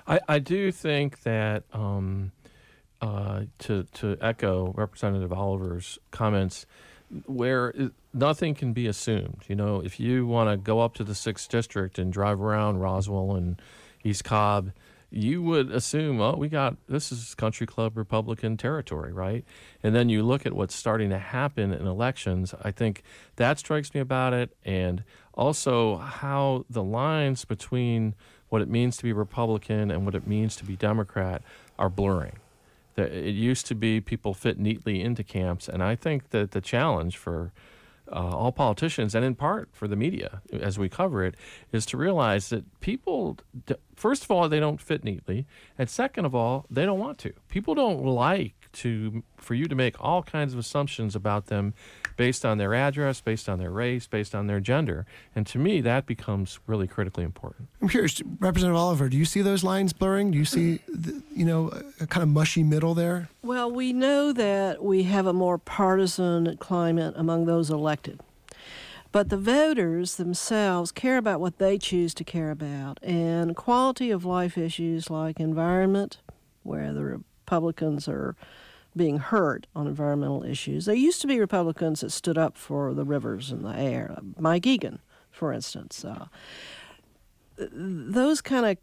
[0.05, 2.33] I, I do think that um,
[3.01, 6.67] uh, to to echo Representative Oliver's comments,
[7.27, 7.73] where
[8.13, 9.45] nothing can be assumed.
[9.47, 12.79] You know, if you want to go up to the sixth district and drive around
[12.79, 13.63] Roswell and
[14.03, 14.73] East Cobb,
[15.11, 19.45] you would assume, oh, we got this is country club Republican territory, right?
[19.83, 22.55] And then you look at what's starting to happen in elections.
[22.63, 23.03] I think
[23.37, 25.05] that strikes me about it, and
[25.37, 28.15] also how the lines between
[28.49, 31.43] what it means to be Republican and what it means to be Democrat
[31.79, 32.39] are blurring.
[32.97, 37.19] It used to be people fit neatly into camps, and I think that the challenge
[37.19, 37.53] for
[38.11, 41.35] uh, all politicians, and in part for the media as we cover it,
[41.73, 43.37] is to realize that people,
[43.95, 45.47] first of all, they don't fit neatly,
[45.77, 47.33] and second of all, they don't want to.
[47.49, 51.75] People don't like to for you to make all kinds of assumptions about them
[52.17, 55.81] based on their address, based on their race, based on their gender, and to me,
[55.83, 57.69] that becomes really critically important.
[57.83, 60.31] I'm curious, Representative Oliver, do you see those lines blurring?
[60.31, 61.69] Do you see, the, you know,
[62.01, 63.29] a kind of mushy middle there?
[63.43, 68.21] Well, we know that we have a more partisan climate among those elected.
[69.13, 72.99] But the voters themselves care about what they choose to care about.
[73.03, 76.19] And quality of life issues like environment,
[76.63, 78.35] where the Republicans are
[78.97, 80.87] being heard on environmental issues.
[80.87, 84.19] There used to be Republicans that stood up for the rivers and the air.
[84.37, 84.99] Mike Egan,
[85.31, 86.05] for instance.
[86.05, 86.27] Uh,
[87.57, 88.79] those kind of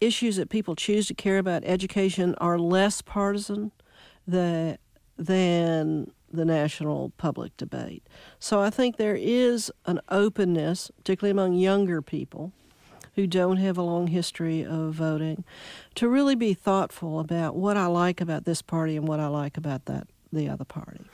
[0.00, 3.70] issues that people choose to care about, education, are less partisan
[4.26, 4.78] than,
[5.18, 8.06] than the national public debate.
[8.38, 12.52] So I think there is an openness, particularly among younger people,
[13.14, 15.44] who don't have a long history of voting
[15.94, 19.56] to really be thoughtful about what I like about this party and what I like
[19.56, 21.04] about that the other party.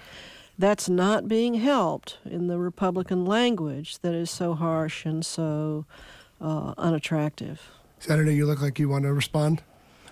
[0.58, 5.84] That's not being helped in the Republican language that is so harsh and so
[6.40, 7.70] uh, unattractive.
[7.98, 9.62] Senator, you look like you want to respond.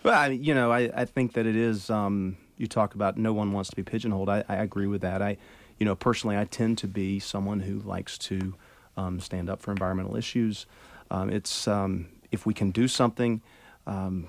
[0.02, 1.88] Well, I, you know, I, I think that it is.
[1.90, 4.28] Um, you talk about no one wants to be pigeonholed.
[4.28, 5.22] I, I agree with that.
[5.22, 5.36] I,
[5.78, 8.54] you know, personally, I tend to be someone who likes to
[8.96, 10.66] um, stand up for environmental issues.
[11.14, 13.40] Um, it's um, if we can do something
[13.86, 14.26] um,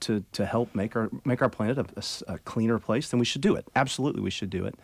[0.00, 3.40] to to help make our make our planet a, a, cleaner place, then we should
[3.40, 3.66] do it.
[3.74, 4.74] Absolutely, we should do it.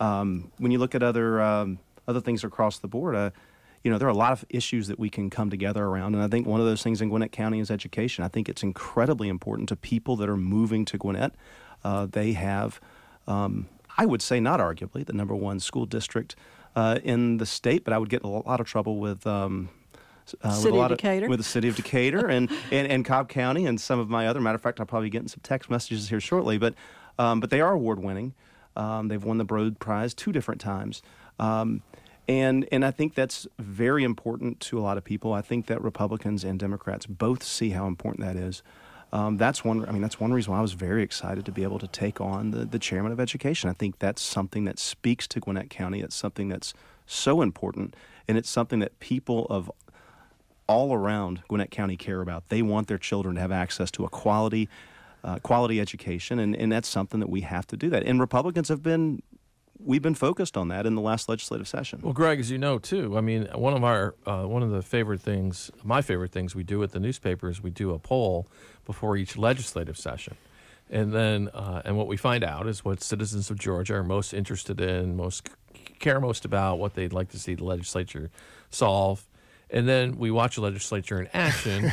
[0.00, 3.30] Um, when you look at other um, other things across the board, uh,
[3.82, 6.22] you know there are a lot of issues that we can come together around, and
[6.22, 8.22] I think one of those things in Gwinnett County is education.
[8.22, 11.32] I think it's incredibly important to people that are moving to Gwinnett.
[11.82, 12.80] Uh, they have,
[13.26, 16.36] um, I would say, not arguably the number one school district
[16.76, 19.70] uh, in the state, but I would get a lot of trouble with um,
[20.42, 21.26] uh, with a lot Decatur.
[21.26, 24.26] Of, with the city of Decatur and, and, and Cobb County and some of my
[24.26, 24.40] other.
[24.40, 26.58] Matter of fact, I'll probably be getting some text messages here shortly.
[26.58, 26.74] But
[27.18, 28.34] um, but they are award winning.
[28.76, 31.02] Um, they've won the Broad Prize two different times.
[31.38, 31.82] Um,
[32.28, 35.32] and and I think that's very important to a lot of people.
[35.32, 38.62] I think that Republicans and Democrats both see how important that is.
[39.12, 39.86] Um, that's one.
[39.86, 42.20] I mean, that's one reason why I was very excited to be able to take
[42.20, 43.68] on the the chairman of education.
[43.68, 46.00] I think that's something that speaks to Gwinnett County.
[46.00, 46.72] It's something that's
[47.06, 47.94] so important,
[48.26, 49.70] and it's something that people of
[50.72, 52.48] all around Gwinnett County care about.
[52.48, 54.68] They want their children to have access to a quality,
[55.22, 58.04] uh, quality education, and, and that's something that we have to do that.
[58.04, 59.22] And Republicans have been
[59.84, 62.00] we've been focused on that in the last legislative session.
[62.02, 64.82] Well, Greg, as you know too, I mean, one of our uh, one of the
[64.82, 68.46] favorite things, my favorite things we do at the newspaper is we do a poll
[68.86, 70.36] before each legislative session,
[70.90, 74.32] and then uh, and what we find out is what citizens of Georgia are most
[74.32, 75.50] interested in, most
[75.98, 78.30] care most about, what they'd like to see the legislature
[78.70, 79.26] solve,
[79.72, 81.90] and then we watch the legislature in action,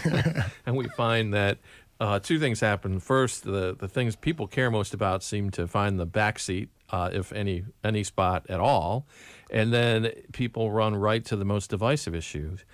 [0.65, 1.57] and we find that
[1.99, 2.99] uh, two things happen.
[2.99, 7.09] First, the, the things people care most about seem to find the back seat, uh,
[7.11, 9.07] if any any spot at all,
[9.49, 12.65] and then people run right to the most divisive issues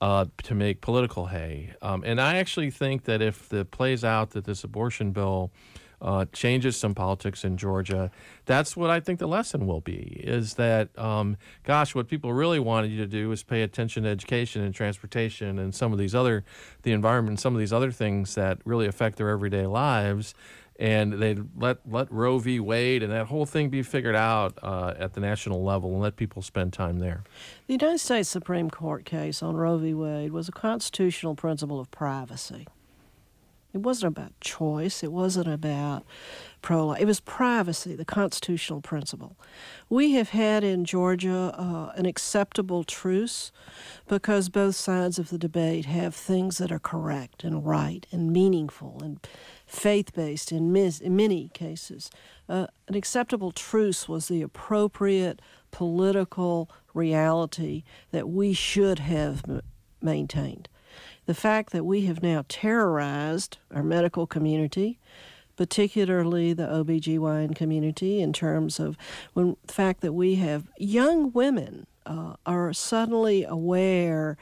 [0.00, 1.74] uh, to make political hay.
[1.80, 5.50] Um, and I actually think that if it plays out that this abortion bill
[6.04, 8.10] uh, changes some politics in Georgia.
[8.44, 12.60] That's what I think the lesson will be is that, um, gosh, what people really
[12.60, 16.14] wanted you to do is pay attention to education and transportation and some of these
[16.14, 16.44] other,
[16.82, 20.34] the environment, some of these other things that really affect their everyday lives.
[20.76, 22.58] And they let let Roe v.
[22.58, 26.16] Wade and that whole thing be figured out uh, at the national level and let
[26.16, 27.22] people spend time there.
[27.68, 29.94] The United States Supreme Court case on Roe v.
[29.94, 32.66] Wade was a constitutional principle of privacy.
[33.74, 35.02] It wasn't about choice.
[35.02, 36.04] It wasn't about
[36.62, 37.00] pro life.
[37.00, 39.36] It was privacy, the constitutional principle.
[39.90, 43.50] We have had in Georgia uh, an acceptable truce
[44.06, 49.00] because both sides of the debate have things that are correct and right and meaningful
[49.02, 49.18] and
[49.66, 52.10] faith based in, mis- in many cases.
[52.48, 59.62] Uh, an acceptable truce was the appropriate political reality that we should have m-
[60.00, 60.68] maintained
[61.26, 64.98] the fact that we have now terrorized our medical community,
[65.56, 68.96] particularly the OBGYN community, in terms of
[69.32, 74.36] when the fact that we have young women uh, are suddenly aware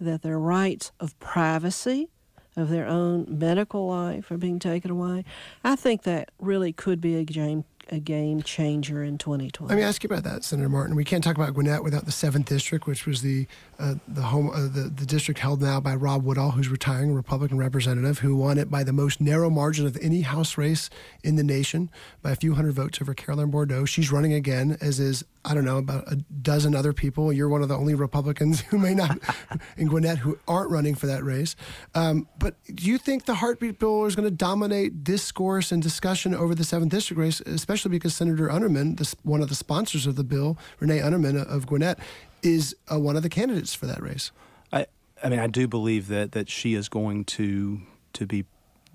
[0.00, 2.08] that their rights of privacy,
[2.56, 5.24] of their own medical life, are being taken away.
[5.62, 9.68] I think that really could be a game a game changer in 2020.
[9.68, 10.96] Let me ask you about that, Senator Martin.
[10.96, 13.46] We can't talk about Gwinnett without the seventh district, which was the
[13.78, 17.58] uh, the home uh, the the district held now by Rob Woodall, who's retiring, Republican
[17.58, 20.88] representative, who won it by the most narrow margin of any House race
[21.22, 21.90] in the nation
[22.22, 23.84] by a few hundred votes over Carolyn Bourdeaux.
[23.84, 27.32] She's running again, as is I don't know about a dozen other people.
[27.32, 29.18] You're one of the only Republicans who may not
[29.76, 31.54] in Gwinnett who aren't running for that race.
[31.94, 36.34] Um, but do you think the heartbeat bill is going to dominate discourse and discussion
[36.34, 37.73] over the seventh district race, especially?
[37.74, 41.98] Especially because Senator Unterman, one of the sponsors of the bill, Renee Unterman of Gwinnett,
[42.42, 44.30] is uh, one of the candidates for that race.
[44.72, 44.86] I,
[45.22, 47.80] I mean, I do believe that that she is going to
[48.12, 48.44] to be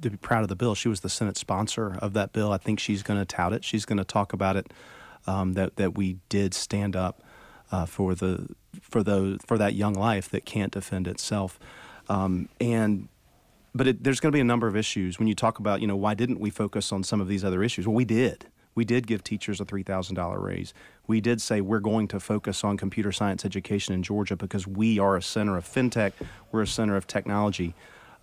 [0.02, 0.76] to be proud of the bill.
[0.76, 2.54] She was the Senate sponsor of that bill.
[2.54, 3.66] I think she's going to tout it.
[3.66, 4.72] She's going to talk about it.
[5.28, 7.22] Um, that that we did stand up
[7.72, 8.48] uh, for the
[8.82, 11.60] for those for that young life that can't defend itself,
[12.08, 13.10] um, and
[13.76, 15.88] but it, there's going to be a number of issues when you talk about you
[15.88, 17.86] know why didn't we focus on some of these other issues?
[17.86, 18.46] Well, we did.
[18.76, 20.74] We did give teachers a $3,000 raise.
[21.08, 25.00] We did say we're going to focus on computer science education in Georgia because we
[25.00, 26.14] are a center of fintech,
[26.52, 27.74] we're a center of technology.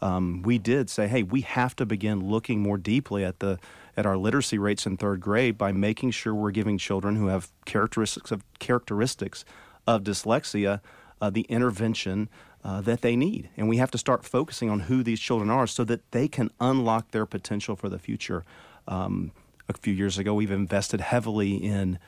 [0.02, 3.58] Um, we did say, hey, we have to begin looking more deeply at the
[3.96, 7.50] at our literacy rates in third grade by making sure we're giving children who have
[7.64, 9.42] characteristics of characteristics
[9.86, 10.80] of dyslexia
[11.20, 12.28] uh, the intervention
[12.62, 15.66] uh, that they need, and we have to start focusing on who these children are
[15.66, 18.44] so that they can unlock their potential for the future.
[18.88, 19.30] Um,
[19.68, 20.34] a few years ago.
[20.34, 21.98] We've invested heavily in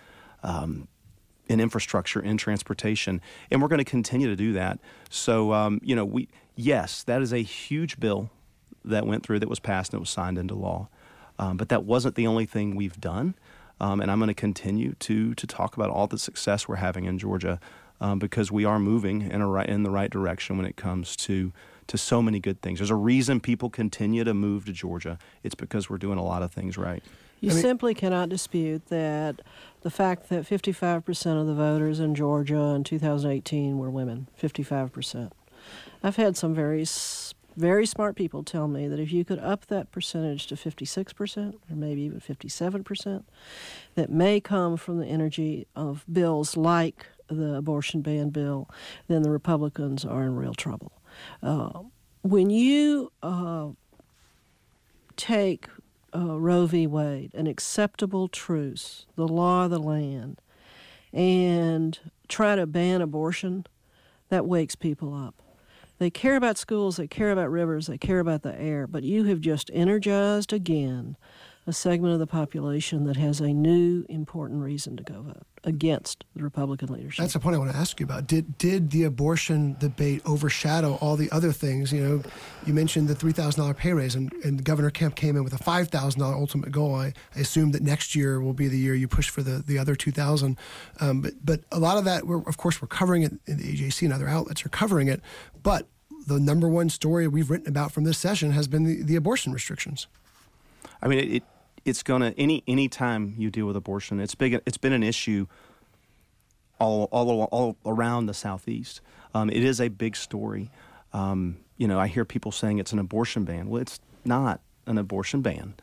[0.42, 0.88] um,
[1.48, 4.78] in infrastructure, in transportation, and we're going to continue to do that.
[5.08, 8.30] So, um, you know, we yes, that is a huge bill
[8.84, 10.88] that went through that was passed and it was signed into law.
[11.38, 13.34] Um, but that wasn't the only thing we've done,
[13.80, 17.04] um, and I'm going to continue to to talk about all the success we're having
[17.04, 17.60] in Georgia
[18.00, 21.16] um, because we are moving in a right in the right direction when it comes
[21.16, 21.52] to
[21.86, 22.78] to so many good things.
[22.80, 25.18] There's a reason people continue to move to Georgia.
[25.42, 27.02] It's because we're doing a lot of things right.
[27.40, 29.42] You I mean, simply cannot dispute that
[29.82, 35.30] the fact that 55% of the voters in Georgia in 2018 were women, 55%.
[36.02, 36.84] I've had some very
[37.58, 41.74] very smart people tell me that if you could up that percentage to 56% or
[41.74, 43.24] maybe even 57%,
[43.96, 48.70] that may come from the energy of bills like the abortion ban bill,
[49.08, 50.92] then the Republicans are in real trouble.
[51.42, 51.80] Uh,
[52.22, 53.70] when you uh,
[55.16, 55.66] take
[56.14, 56.86] uh, Roe v.
[56.86, 60.40] Wade, an acceptable truce, the law of the land,
[61.12, 61.98] and
[62.28, 63.66] try to ban abortion,
[64.28, 65.42] that wakes people up.
[65.98, 69.24] They care about schools, they care about rivers, they care about the air, but you
[69.24, 71.16] have just energized again
[71.68, 76.24] a segment of the population that has a new important reason to go vote against
[76.34, 77.22] the Republican leadership.
[77.22, 78.26] That's the point I want to ask you about.
[78.26, 81.92] Did did the abortion debate overshadow all the other things?
[81.92, 82.22] You know,
[82.66, 85.52] you mentioned the three thousand dollar pay raise, and, and Governor Kemp came in with
[85.52, 86.94] a five thousand dollar ultimate goal.
[86.94, 89.78] I, I, assume that next year will be the year you push for the, the
[89.78, 90.56] other two thousand.
[91.00, 93.76] Um, but but a lot of that, we're, of course, we're covering it in the
[93.76, 95.20] AJC and other outlets are covering it.
[95.62, 95.86] But
[96.26, 99.52] the number one story we've written about from this session has been the, the abortion
[99.52, 100.06] restrictions.
[101.02, 101.42] I mean, it,
[101.84, 104.60] it's gonna any any time you deal with abortion, it's big.
[104.66, 105.46] It's been an issue
[106.78, 109.00] all all all around the southeast.
[109.34, 110.70] Um, it is a big story.
[111.12, 113.68] Um, you know, I hear people saying it's an abortion ban.
[113.68, 115.74] Well, it's not an abortion ban.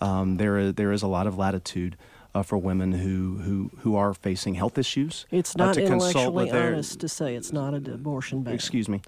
[0.00, 1.96] Um, there is, there is a lot of latitude
[2.34, 5.26] uh, for women who, who who are facing health issues.
[5.30, 8.54] It's not uh, intellectually honest to say it's not an abortion ban.
[8.54, 9.00] Excuse me.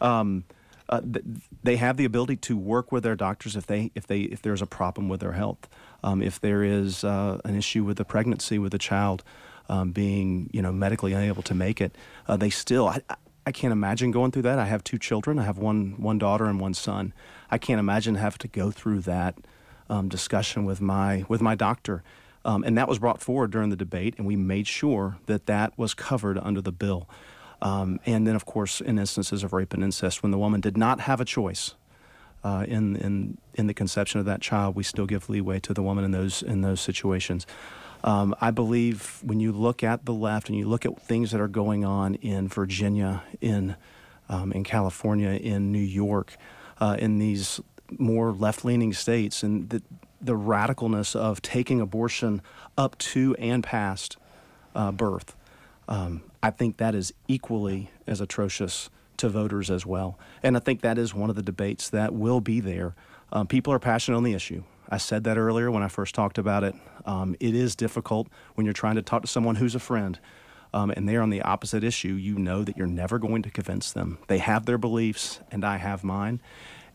[0.00, 0.44] Um,
[0.88, 1.24] uh, th-
[1.62, 4.60] they have the ability to work with their doctors if they if they if there's
[4.60, 5.68] a problem with their health,
[6.04, 9.24] um, if there is uh, an issue with the pregnancy with the child
[9.68, 11.96] um, being you know medically unable to make it.
[12.28, 13.00] Uh, they still I,
[13.46, 14.58] I can't imagine going through that.
[14.58, 15.38] I have two children.
[15.38, 17.12] I have one one daughter and one son.
[17.50, 19.36] I can't imagine having to go through that
[19.88, 22.02] um, discussion with my with my doctor.
[22.44, 25.78] Um, and that was brought forward during the debate, and we made sure that that
[25.78, 27.08] was covered under the bill.
[27.62, 30.76] Um, and then, of course, in instances of rape and incest, when the woman did
[30.76, 31.74] not have a choice
[32.44, 35.82] uh, in, in, in the conception of that child, we still give leeway to the
[35.82, 37.46] woman in those, in those situations.
[38.04, 41.40] Um, I believe when you look at the left and you look at things that
[41.40, 43.76] are going on in Virginia, in,
[44.28, 46.36] um, in California, in New York,
[46.80, 47.60] uh, in these
[47.98, 49.82] more left leaning states, and the,
[50.20, 52.42] the radicalness of taking abortion
[52.76, 54.18] up to and past
[54.74, 55.34] uh, birth.
[55.88, 60.18] Um, I think that is equally as atrocious to voters as well.
[60.42, 62.94] And I think that is one of the debates that will be there.
[63.32, 64.64] Um, people are passionate on the issue.
[64.88, 66.74] I said that earlier when I first talked about it.
[67.06, 70.18] Um, it is difficult when you're trying to talk to someone who's a friend
[70.74, 72.14] um, and they're on the opposite issue.
[72.14, 74.18] You know that you're never going to convince them.
[74.26, 76.42] They have their beliefs, and I have mine.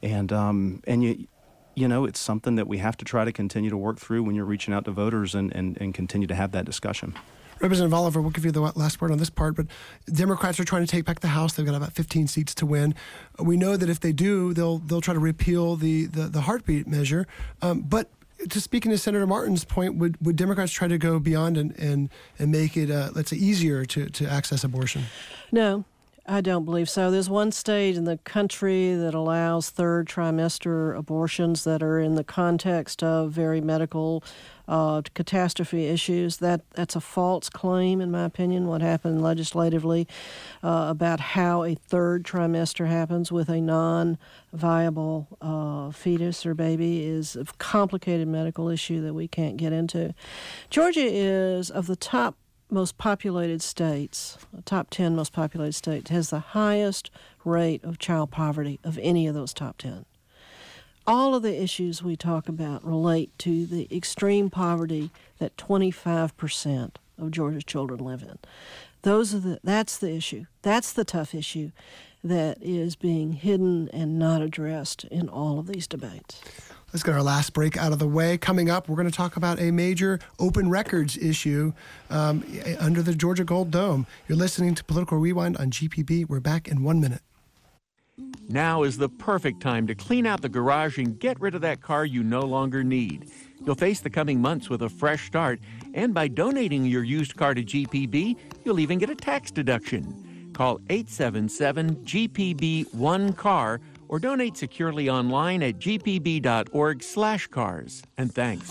[0.03, 1.27] And, um, and you,
[1.75, 4.35] you know, it's something that we have to try to continue to work through when
[4.35, 7.17] you're reaching out to voters and, and, and continue to have that discussion.
[7.61, 9.67] Representative Oliver, we'll give you the last word on this part, but
[10.11, 11.53] Democrats are trying to take back the House.
[11.53, 12.95] They've got about 15 seats to win.
[13.37, 16.87] We know that if they do, they'll they'll try to repeal the the, the heartbeat
[16.87, 17.27] measure.
[17.61, 18.09] Um, but
[18.49, 22.09] to speaking to Senator Martin's point, would, would Democrats try to go beyond and and,
[22.37, 25.03] and make it uh, let's say easier to, to access abortion?
[25.51, 25.83] No,
[26.29, 27.09] I don't believe so.
[27.09, 32.23] There's one state in the country that allows third trimester abortions that are in the
[32.23, 34.23] context of very medical
[34.67, 36.37] uh, catastrophe issues.
[36.37, 38.67] That that's a false claim, in my opinion.
[38.67, 40.07] What happened legislatively
[40.63, 47.35] uh, about how a third trimester happens with a non-viable uh, fetus or baby is
[47.35, 50.13] a complicated medical issue that we can't get into.
[50.69, 52.35] Georgia is of the top
[52.71, 57.09] most populated states, top 10 most populated states, has the highest
[57.43, 60.05] rate of child poverty of any of those top 10.
[61.07, 65.09] All of the issues we talk about relate to the extreme poverty
[65.39, 68.37] that 25% of Georgia's children live in.
[69.01, 70.45] Those are the that's the issue.
[70.61, 71.71] That's the tough issue
[72.23, 76.41] that is being hidden and not addressed in all of these debates.
[76.91, 78.39] Let's get our last break out of the way.
[78.39, 81.71] Coming up, we're going to talk about a major open records issue
[82.09, 82.43] um,
[82.79, 84.07] under the Georgia Gold Dome.
[84.27, 86.27] You're listening to Political Rewind on GPB.
[86.27, 87.21] We're back in one minute.
[88.47, 91.79] Now is the perfect time to clean out the garage and get rid of that
[91.79, 93.29] car you no longer need.
[93.63, 95.59] You'll face the coming months with a fresh start,
[95.93, 98.35] and by donating your used car to GPB,
[98.65, 100.51] you'll even get a tax deduction.
[100.53, 103.79] Call 877 GPB 1 CAR
[104.09, 108.03] or donate securely online at gpb.org/cars.
[108.17, 108.69] And thanks.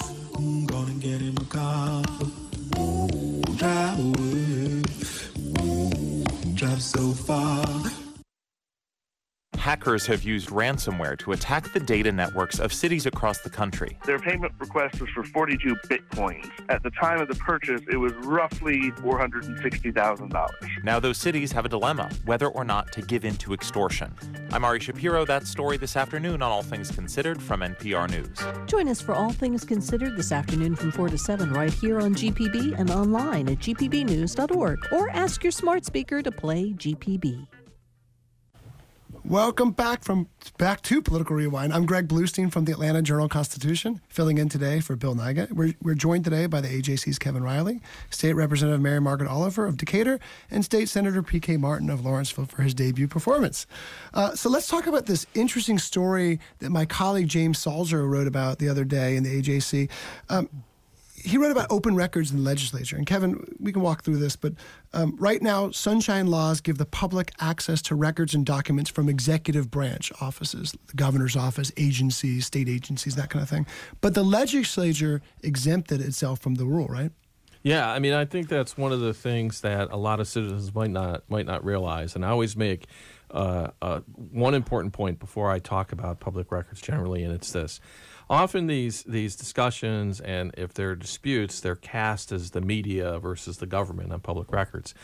[6.54, 7.64] Drive so far
[9.58, 13.98] hackers have used ransomware to attack the data networks of cities across the country.
[14.06, 16.48] Their payment request was for 42 bitcoins.
[16.68, 20.84] At the time of the purchase, it was roughly $460,000.
[20.84, 24.14] Now, those cities have a dilemma whether or not to give in to extortion.
[24.52, 25.24] I'm Ari Shapiro.
[25.24, 28.38] That story this afternoon on All Things Considered from NPR News.
[28.66, 32.14] Join us for All Things Considered this afternoon from 4 to 7 right here on
[32.14, 37.46] GPB and online at gpbnews.org or ask your smart speaker to play GPB.
[39.28, 40.26] Welcome back from
[40.56, 41.74] back to Political Rewind.
[41.74, 45.52] I'm Greg Bluestein from the Atlanta Journal Constitution, filling in today for Bill Nigut.
[45.52, 49.76] We're, we're joined today by the AJC's Kevin Riley, State Representative Mary Margaret Oliver of
[49.76, 50.18] Decatur,
[50.50, 51.58] and State Senator P.K.
[51.58, 53.66] Martin of Lawrenceville for his debut performance.
[54.14, 58.58] Uh, so let's talk about this interesting story that my colleague James Salzer wrote about
[58.58, 59.90] the other day in the AJC.
[60.30, 60.48] Um,
[61.24, 62.96] he wrote about open records in the legislature.
[62.96, 64.54] And Kevin, we can walk through this, but
[64.92, 69.70] um, right now, sunshine laws give the public access to records and documents from executive
[69.70, 73.66] branch offices, the governor's office, agencies, state agencies, that kind of thing.
[74.00, 77.12] But the legislature exempted itself from the rule, right?
[77.62, 80.74] Yeah, I mean, I think that's one of the things that a lot of citizens
[80.74, 82.14] might not might not realize.
[82.14, 82.86] And I always make
[83.30, 87.80] uh, uh, one important point before I talk about public records generally, and it's this:
[88.30, 93.58] often these these discussions and if there are disputes, they're cast as the media versus
[93.58, 94.94] the government on public records.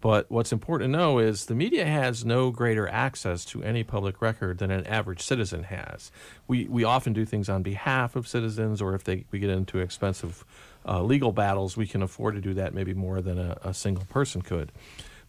[0.00, 4.20] But what's important to know is the media has no greater access to any public
[4.20, 6.12] record than an average citizen has.
[6.46, 9.78] We we often do things on behalf of citizens, or if they we get into
[9.78, 10.44] expensive
[10.86, 14.04] uh, legal battles, we can afford to do that maybe more than a, a single
[14.04, 14.72] person could.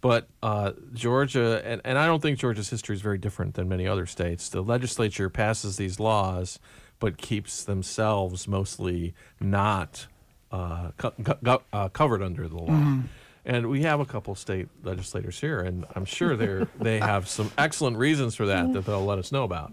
[0.01, 3.87] But uh, Georgia, and, and I don't think Georgia's history is very different than many
[3.87, 4.49] other states.
[4.49, 6.59] The legislature passes these laws,
[6.99, 10.07] but keeps themselves mostly not
[10.51, 12.67] uh, co- co- uh, covered under the law.
[12.67, 13.01] Mm-hmm.
[13.47, 17.51] And we have a couple state legislators here, and I'm sure they they have some
[17.57, 19.71] excellent reasons for that that they'll let us know about.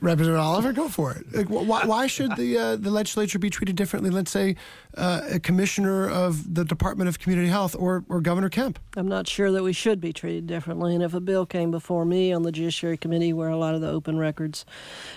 [0.00, 1.32] Representative Oliver, go for it.
[1.32, 4.10] Like, why, why, should the uh, the legislature be treated differently?
[4.10, 4.56] Let's say
[4.96, 8.78] uh, a commissioner of the Department of Community Health or, or Governor Kemp.
[8.96, 10.94] I'm not sure that we should be treated differently.
[10.94, 13.80] And if a bill came before me on the Judiciary Committee, where a lot of
[13.80, 14.66] the open records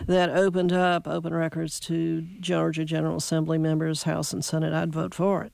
[0.05, 5.13] that opened up open records to Georgia General Assembly members, House and Senate, I'd vote
[5.13, 5.53] for it.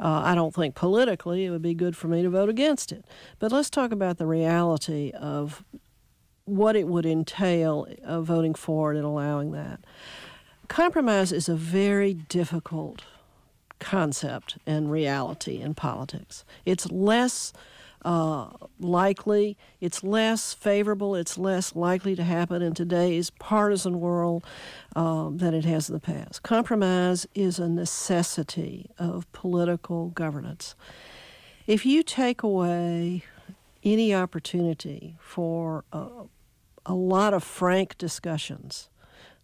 [0.00, 3.04] Uh, I don't think politically it would be good for me to vote against it.
[3.38, 5.64] But let's talk about the reality of
[6.44, 9.80] what it would entail uh, voting for it and allowing that.
[10.68, 13.02] Compromise is a very difficult
[13.78, 16.44] concept and reality in politics.
[16.64, 17.52] It's less
[18.04, 24.44] uh, likely, it's less favorable, it's less likely to happen in today's partisan world
[24.94, 26.42] um, than it has in the past.
[26.42, 30.74] Compromise is a necessity of political governance.
[31.66, 33.24] If you take away
[33.84, 36.08] any opportunity for uh,
[36.86, 38.88] a lot of frank discussions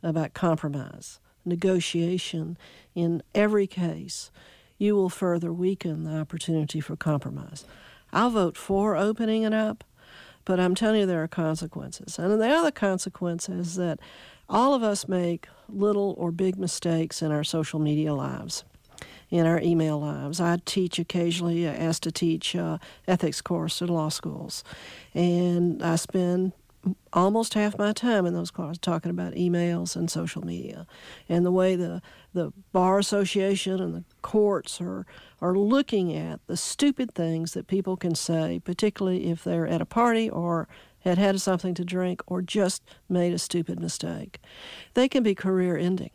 [0.02, 2.56] about compromise, negotiation
[2.94, 4.30] in every case,
[4.78, 7.64] you will further weaken the opportunity for compromise.
[8.12, 9.84] I'll vote for opening it up,
[10.44, 12.18] but I'm telling you there are consequences.
[12.18, 14.00] And the other consequence is that
[14.48, 18.64] all of us make little or big mistakes in our social media lives
[19.30, 20.40] in our email lives.
[20.40, 24.64] I teach occasionally, asked to teach uh, ethics course at law schools,
[25.14, 26.52] and I spend
[27.12, 30.86] almost half my time in those classes talking about emails and social media
[31.28, 32.00] and the way the,
[32.32, 35.04] the bar association and the courts are,
[35.42, 39.86] are looking at the stupid things that people can say, particularly if they're at a
[39.86, 40.68] party or
[41.00, 44.38] had had something to drink or just made a stupid mistake.
[44.94, 46.10] They can be career ending.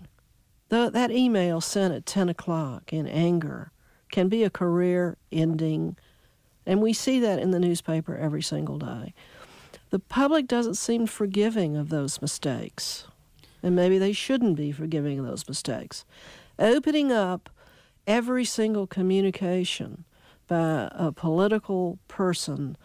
[0.75, 3.71] The, that email sent at 10 o'clock in anger
[4.11, 5.95] can be a career ending,
[6.65, 9.13] and we see that in the newspaper every single day.
[9.91, 13.07] The public doesn't seem forgiving of those mistakes,
[13.63, 16.03] and maybe they shouldn't be forgiving of those mistakes.
[16.59, 17.49] Opening up
[18.05, 20.03] every single communication
[20.45, 22.75] by a political person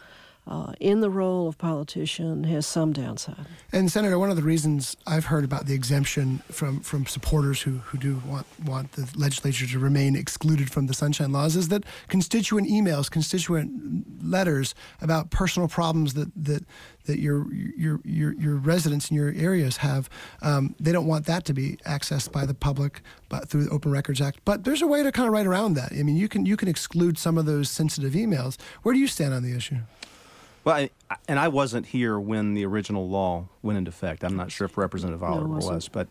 [0.47, 3.47] uh, in the role of politician has some downside.
[3.72, 7.78] And Senator, one of the reasons I've heard about the exemption from, from supporters who,
[7.78, 11.84] who do want want the legislature to remain excluded from the Sunshine Laws is that
[12.09, 16.64] constituent emails, constituent letters about personal problems that that
[17.05, 20.09] that your your your your residents in your areas have,
[20.43, 23.91] um, they don't want that to be accessed by the public, but through the Open
[23.91, 24.41] Records Act.
[24.45, 25.93] But there's a way to kind of write around that.
[25.93, 28.59] I mean, you can you can exclude some of those sensitive emails.
[28.82, 29.78] Where do you stand on the issue?
[30.64, 30.90] Well, I,
[31.26, 34.22] and I wasn't here when the original law went into effect.
[34.24, 36.08] I'm not sure if Representative Oliver no, was, but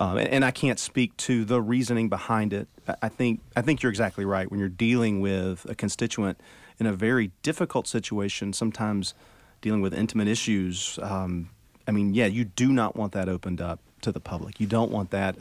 [0.00, 2.68] um, and, and, I can't speak to the reasoning behind it.
[3.02, 4.48] I think I think you're exactly right.
[4.48, 6.40] When you're dealing with a constituent
[6.78, 9.14] in a very difficult situation, sometimes
[9.60, 10.98] dealing with intimate issues.
[11.02, 11.50] Um,
[11.88, 14.60] I mean, yeah, you do not want that opened up to the public.
[14.60, 15.36] You don't want that,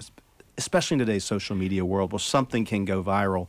[0.57, 3.47] especially in today's social media world, where something can go viral.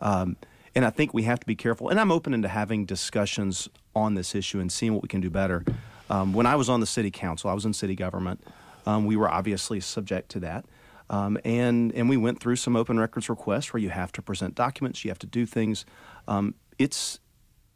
[0.00, 0.36] Um,
[0.76, 1.88] and I think we have to be careful.
[1.88, 5.30] And I'm open into having discussions on this issue and seeing what we can do
[5.30, 5.64] better.
[6.10, 8.44] Um, when I was on the city council, I was in city government.
[8.84, 10.66] Um, we were obviously subject to that.
[11.08, 14.54] Um, and, and we went through some open records requests where you have to present
[14.54, 15.86] documents, you have to do things.
[16.28, 17.20] Um, it's,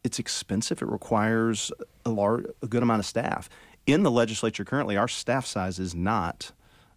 [0.03, 1.71] it's expensive, it requires
[2.05, 3.49] a, large, a good amount of staff.
[3.87, 6.51] In the legislature currently, our staff size is not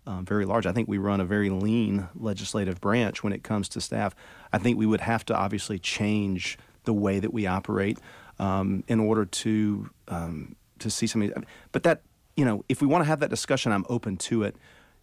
[0.06, 0.66] um, very large.
[0.66, 4.14] I think we run a very lean legislative branch when it comes to staff.
[4.52, 7.98] I think we would have to obviously change the way that we operate
[8.38, 11.32] um, in order to um, to see something.
[11.72, 12.02] But that
[12.36, 14.56] you know, if we want to have that discussion, I'm open to it.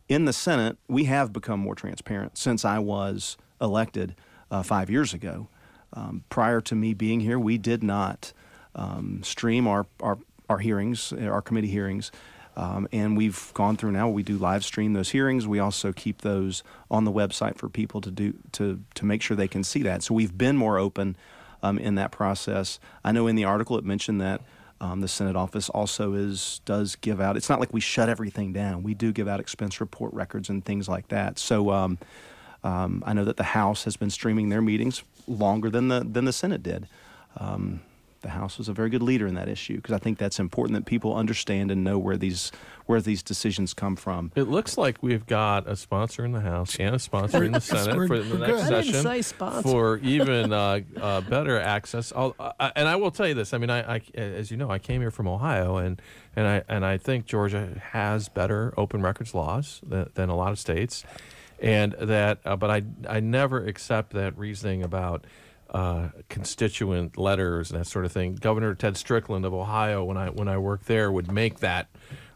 [0.09, 4.15] In the Senate, we have become more transparent since I was elected
[4.49, 5.47] uh, five years ago.
[5.93, 8.33] Um, prior to me being here, we did not
[8.75, 10.17] um, stream our, our
[10.49, 12.11] our hearings, our committee hearings.
[12.57, 14.09] Um, and we've gone through now.
[14.09, 15.47] We do live stream those hearings.
[15.47, 19.37] We also keep those on the website for people to do to to make sure
[19.37, 20.03] they can see that.
[20.03, 21.15] So we've been more open
[21.63, 22.79] um, in that process.
[23.03, 24.41] I know in the article it mentioned that
[24.81, 27.37] um, the Senate office also is does give out.
[27.37, 28.83] It's not like we shut everything down.
[28.83, 31.39] We do give out expense report records and things like that.
[31.39, 31.99] So um,
[32.63, 36.25] um, I know that the House has been streaming their meetings longer than the than
[36.25, 36.87] the Senate did.
[37.37, 37.81] Um,
[38.21, 40.75] the House was a very good leader in that issue because I think that's important
[40.77, 42.51] that people understand and know where these
[42.85, 44.31] where these decisions come from.
[44.35, 47.61] It looks like we've got a sponsor in the House and a sponsor in the
[47.61, 48.73] Senate for the next good.
[48.73, 49.61] I didn't session say sponsor.
[49.61, 52.11] for even uh, uh, better access.
[52.15, 53.53] I'll, I, and I will tell you this.
[53.53, 56.01] I mean, I, I, as you know, I came here from Ohio, and
[56.35, 60.51] and I and I think Georgia has better open records laws than, than a lot
[60.51, 61.03] of states,
[61.59, 62.39] and that.
[62.45, 65.25] Uh, but I I never accept that reasoning about.
[65.71, 68.35] Uh, constituent letters and that sort of thing.
[68.35, 71.87] Governor Ted Strickland of Ohio, when I when I worked there, would make that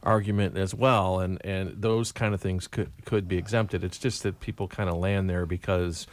[0.03, 3.83] argument as well, and and those kind of things could could be exempted.
[3.83, 6.07] It's just that people kind of land there because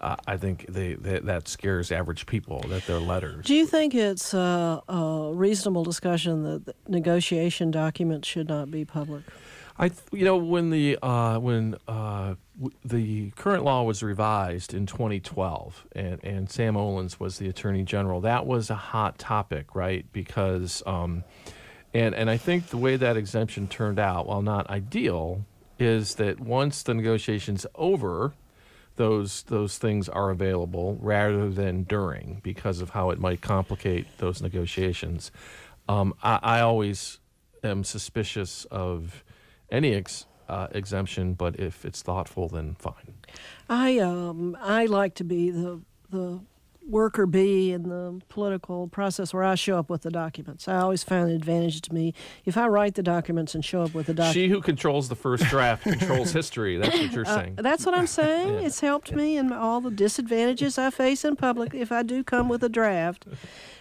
[0.00, 3.46] uh, I think they, they that scares average people that they're letters.
[3.46, 9.22] Do you think it's uh, a reasonable discussion that negotiation documents should not be public?
[9.76, 14.86] I, you know, when the uh, when uh, w- the current law was revised in
[14.86, 20.06] 2012, and, and Sam Olens was the Attorney General, that was a hot topic, right?
[20.12, 21.24] Because, um,
[21.92, 25.44] and and I think the way that exemption turned out, while not ideal,
[25.78, 28.32] is that once the negotiations over,
[28.94, 34.40] those those things are available rather than during because of how it might complicate those
[34.40, 35.32] negotiations.
[35.88, 37.18] Um, I, I always
[37.64, 39.23] am suspicious of
[39.74, 43.14] any ex, uh, exemption, but if it's thoughtful, then fine.
[43.68, 46.40] I um, I like to be the the
[46.86, 50.68] worker bee in the political process where I show up with the documents.
[50.68, 52.12] I always find an advantage to me
[52.44, 54.34] if I write the documents and show up with the documents.
[54.34, 56.76] She who controls the first draft controls history.
[56.76, 57.54] That's what you're saying.
[57.56, 58.34] Uh, That's what I'm saying.
[58.54, 58.66] Yeah.
[58.66, 62.48] It's helped me in all the disadvantages I face in public if I do come
[62.50, 63.24] with a draft.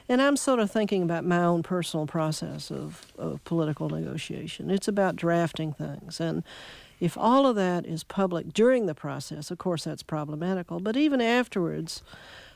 [0.10, 4.70] And I'm sort of thinking about my own personal process of, of political negotiation.
[4.70, 6.20] It's about drafting things.
[6.20, 6.44] And
[7.00, 10.80] if all of that is public during the process, of course that's problematical.
[10.80, 12.04] But even afterwards,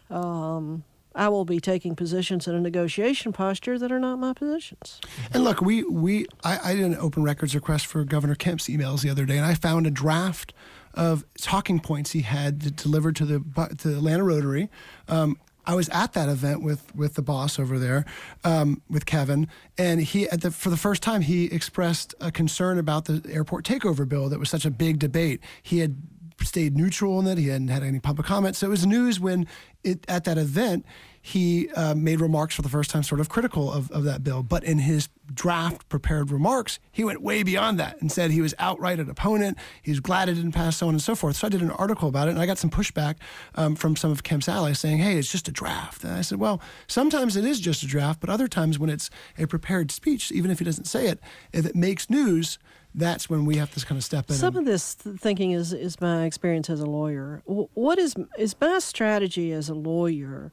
[0.10, 0.84] um,
[1.18, 5.02] I will be taking positions in a negotiation posture that are not my positions.
[5.34, 9.02] And look, we we I, I did an open records request for Governor Kemp's emails
[9.02, 10.54] the other day, and I found a draft
[10.94, 13.40] of talking points he had delivered to the
[13.80, 14.70] to the Atlanta Rotary.
[15.08, 15.38] Um,
[15.68, 18.06] I was at that event with with the boss over there,
[18.46, 23.06] um, with Kevin, and he the for the first time he expressed a concern about
[23.06, 25.42] the airport takeover bill that was such a big debate.
[25.62, 25.98] He had
[26.42, 27.38] stayed neutral in it.
[27.38, 28.60] He hadn't had any public comments.
[28.60, 29.48] So it was news when
[29.84, 30.86] it at that event
[31.28, 34.44] he uh, made remarks for the first time, sort of critical of, of that bill.
[34.44, 38.54] But in his draft prepared remarks, he went way beyond that and said he was
[38.60, 39.58] outright an opponent.
[39.82, 41.36] He was glad it didn't pass, so on and so forth.
[41.36, 43.16] So I did an article about it, and I got some pushback
[43.56, 46.40] um, from some of Kemp's allies saying, "Hey, it's just a draft." And I said,
[46.40, 50.32] "Well, sometimes it is just a draft, but other times when it's a prepared speech,
[50.32, 51.20] even if he doesn't say it,
[51.52, 52.58] if it makes news."
[52.98, 54.36] That's when we have to kind of step in.
[54.36, 57.44] Some and- of this thinking is, is my experience as a lawyer.
[57.46, 60.52] What is is my strategy as a lawyer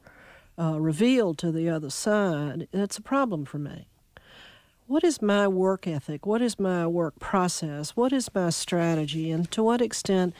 [0.57, 2.67] uh, revealed to the other side?
[2.71, 3.87] That's a problem for me.
[4.87, 6.27] What is my work ethic?
[6.27, 7.95] What is my work process?
[7.95, 9.31] What is my strategy?
[9.31, 10.35] And to what extent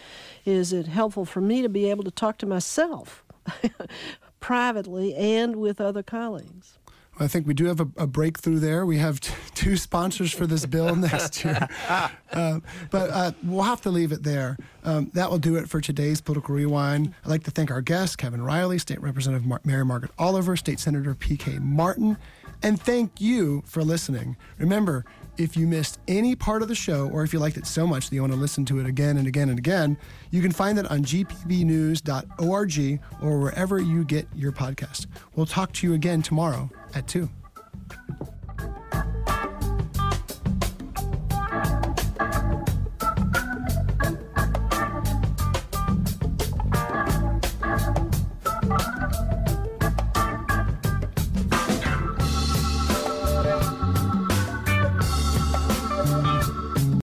[0.45, 3.23] is it helpful for me to be able to talk to myself
[4.39, 6.77] privately and with other colleagues?
[7.17, 8.85] I think we do have a, a breakthrough there.
[8.85, 11.67] We have t- two sponsors for this bill next year.
[12.33, 14.57] Um, but uh, we'll have to leave it there.
[14.83, 17.13] Um, that will do it for today's Political Rewind.
[17.23, 20.81] I'd like to thank our guests, Kevin Riley, State Representative Mar- Mary Margaret Oliver, State
[20.81, 21.59] Senator P.K.
[21.59, 22.17] Martin,
[22.61, 24.35] and thank you for listening.
[24.57, 25.05] Remember,
[25.37, 28.09] if you missed any part of the show, or if you liked it so much
[28.09, 29.97] that you want to listen to it again and again and again,
[30.31, 35.07] you can find it on gpbnews.org or wherever you get your podcast.
[35.35, 37.29] We'll talk to you again tomorrow at 2.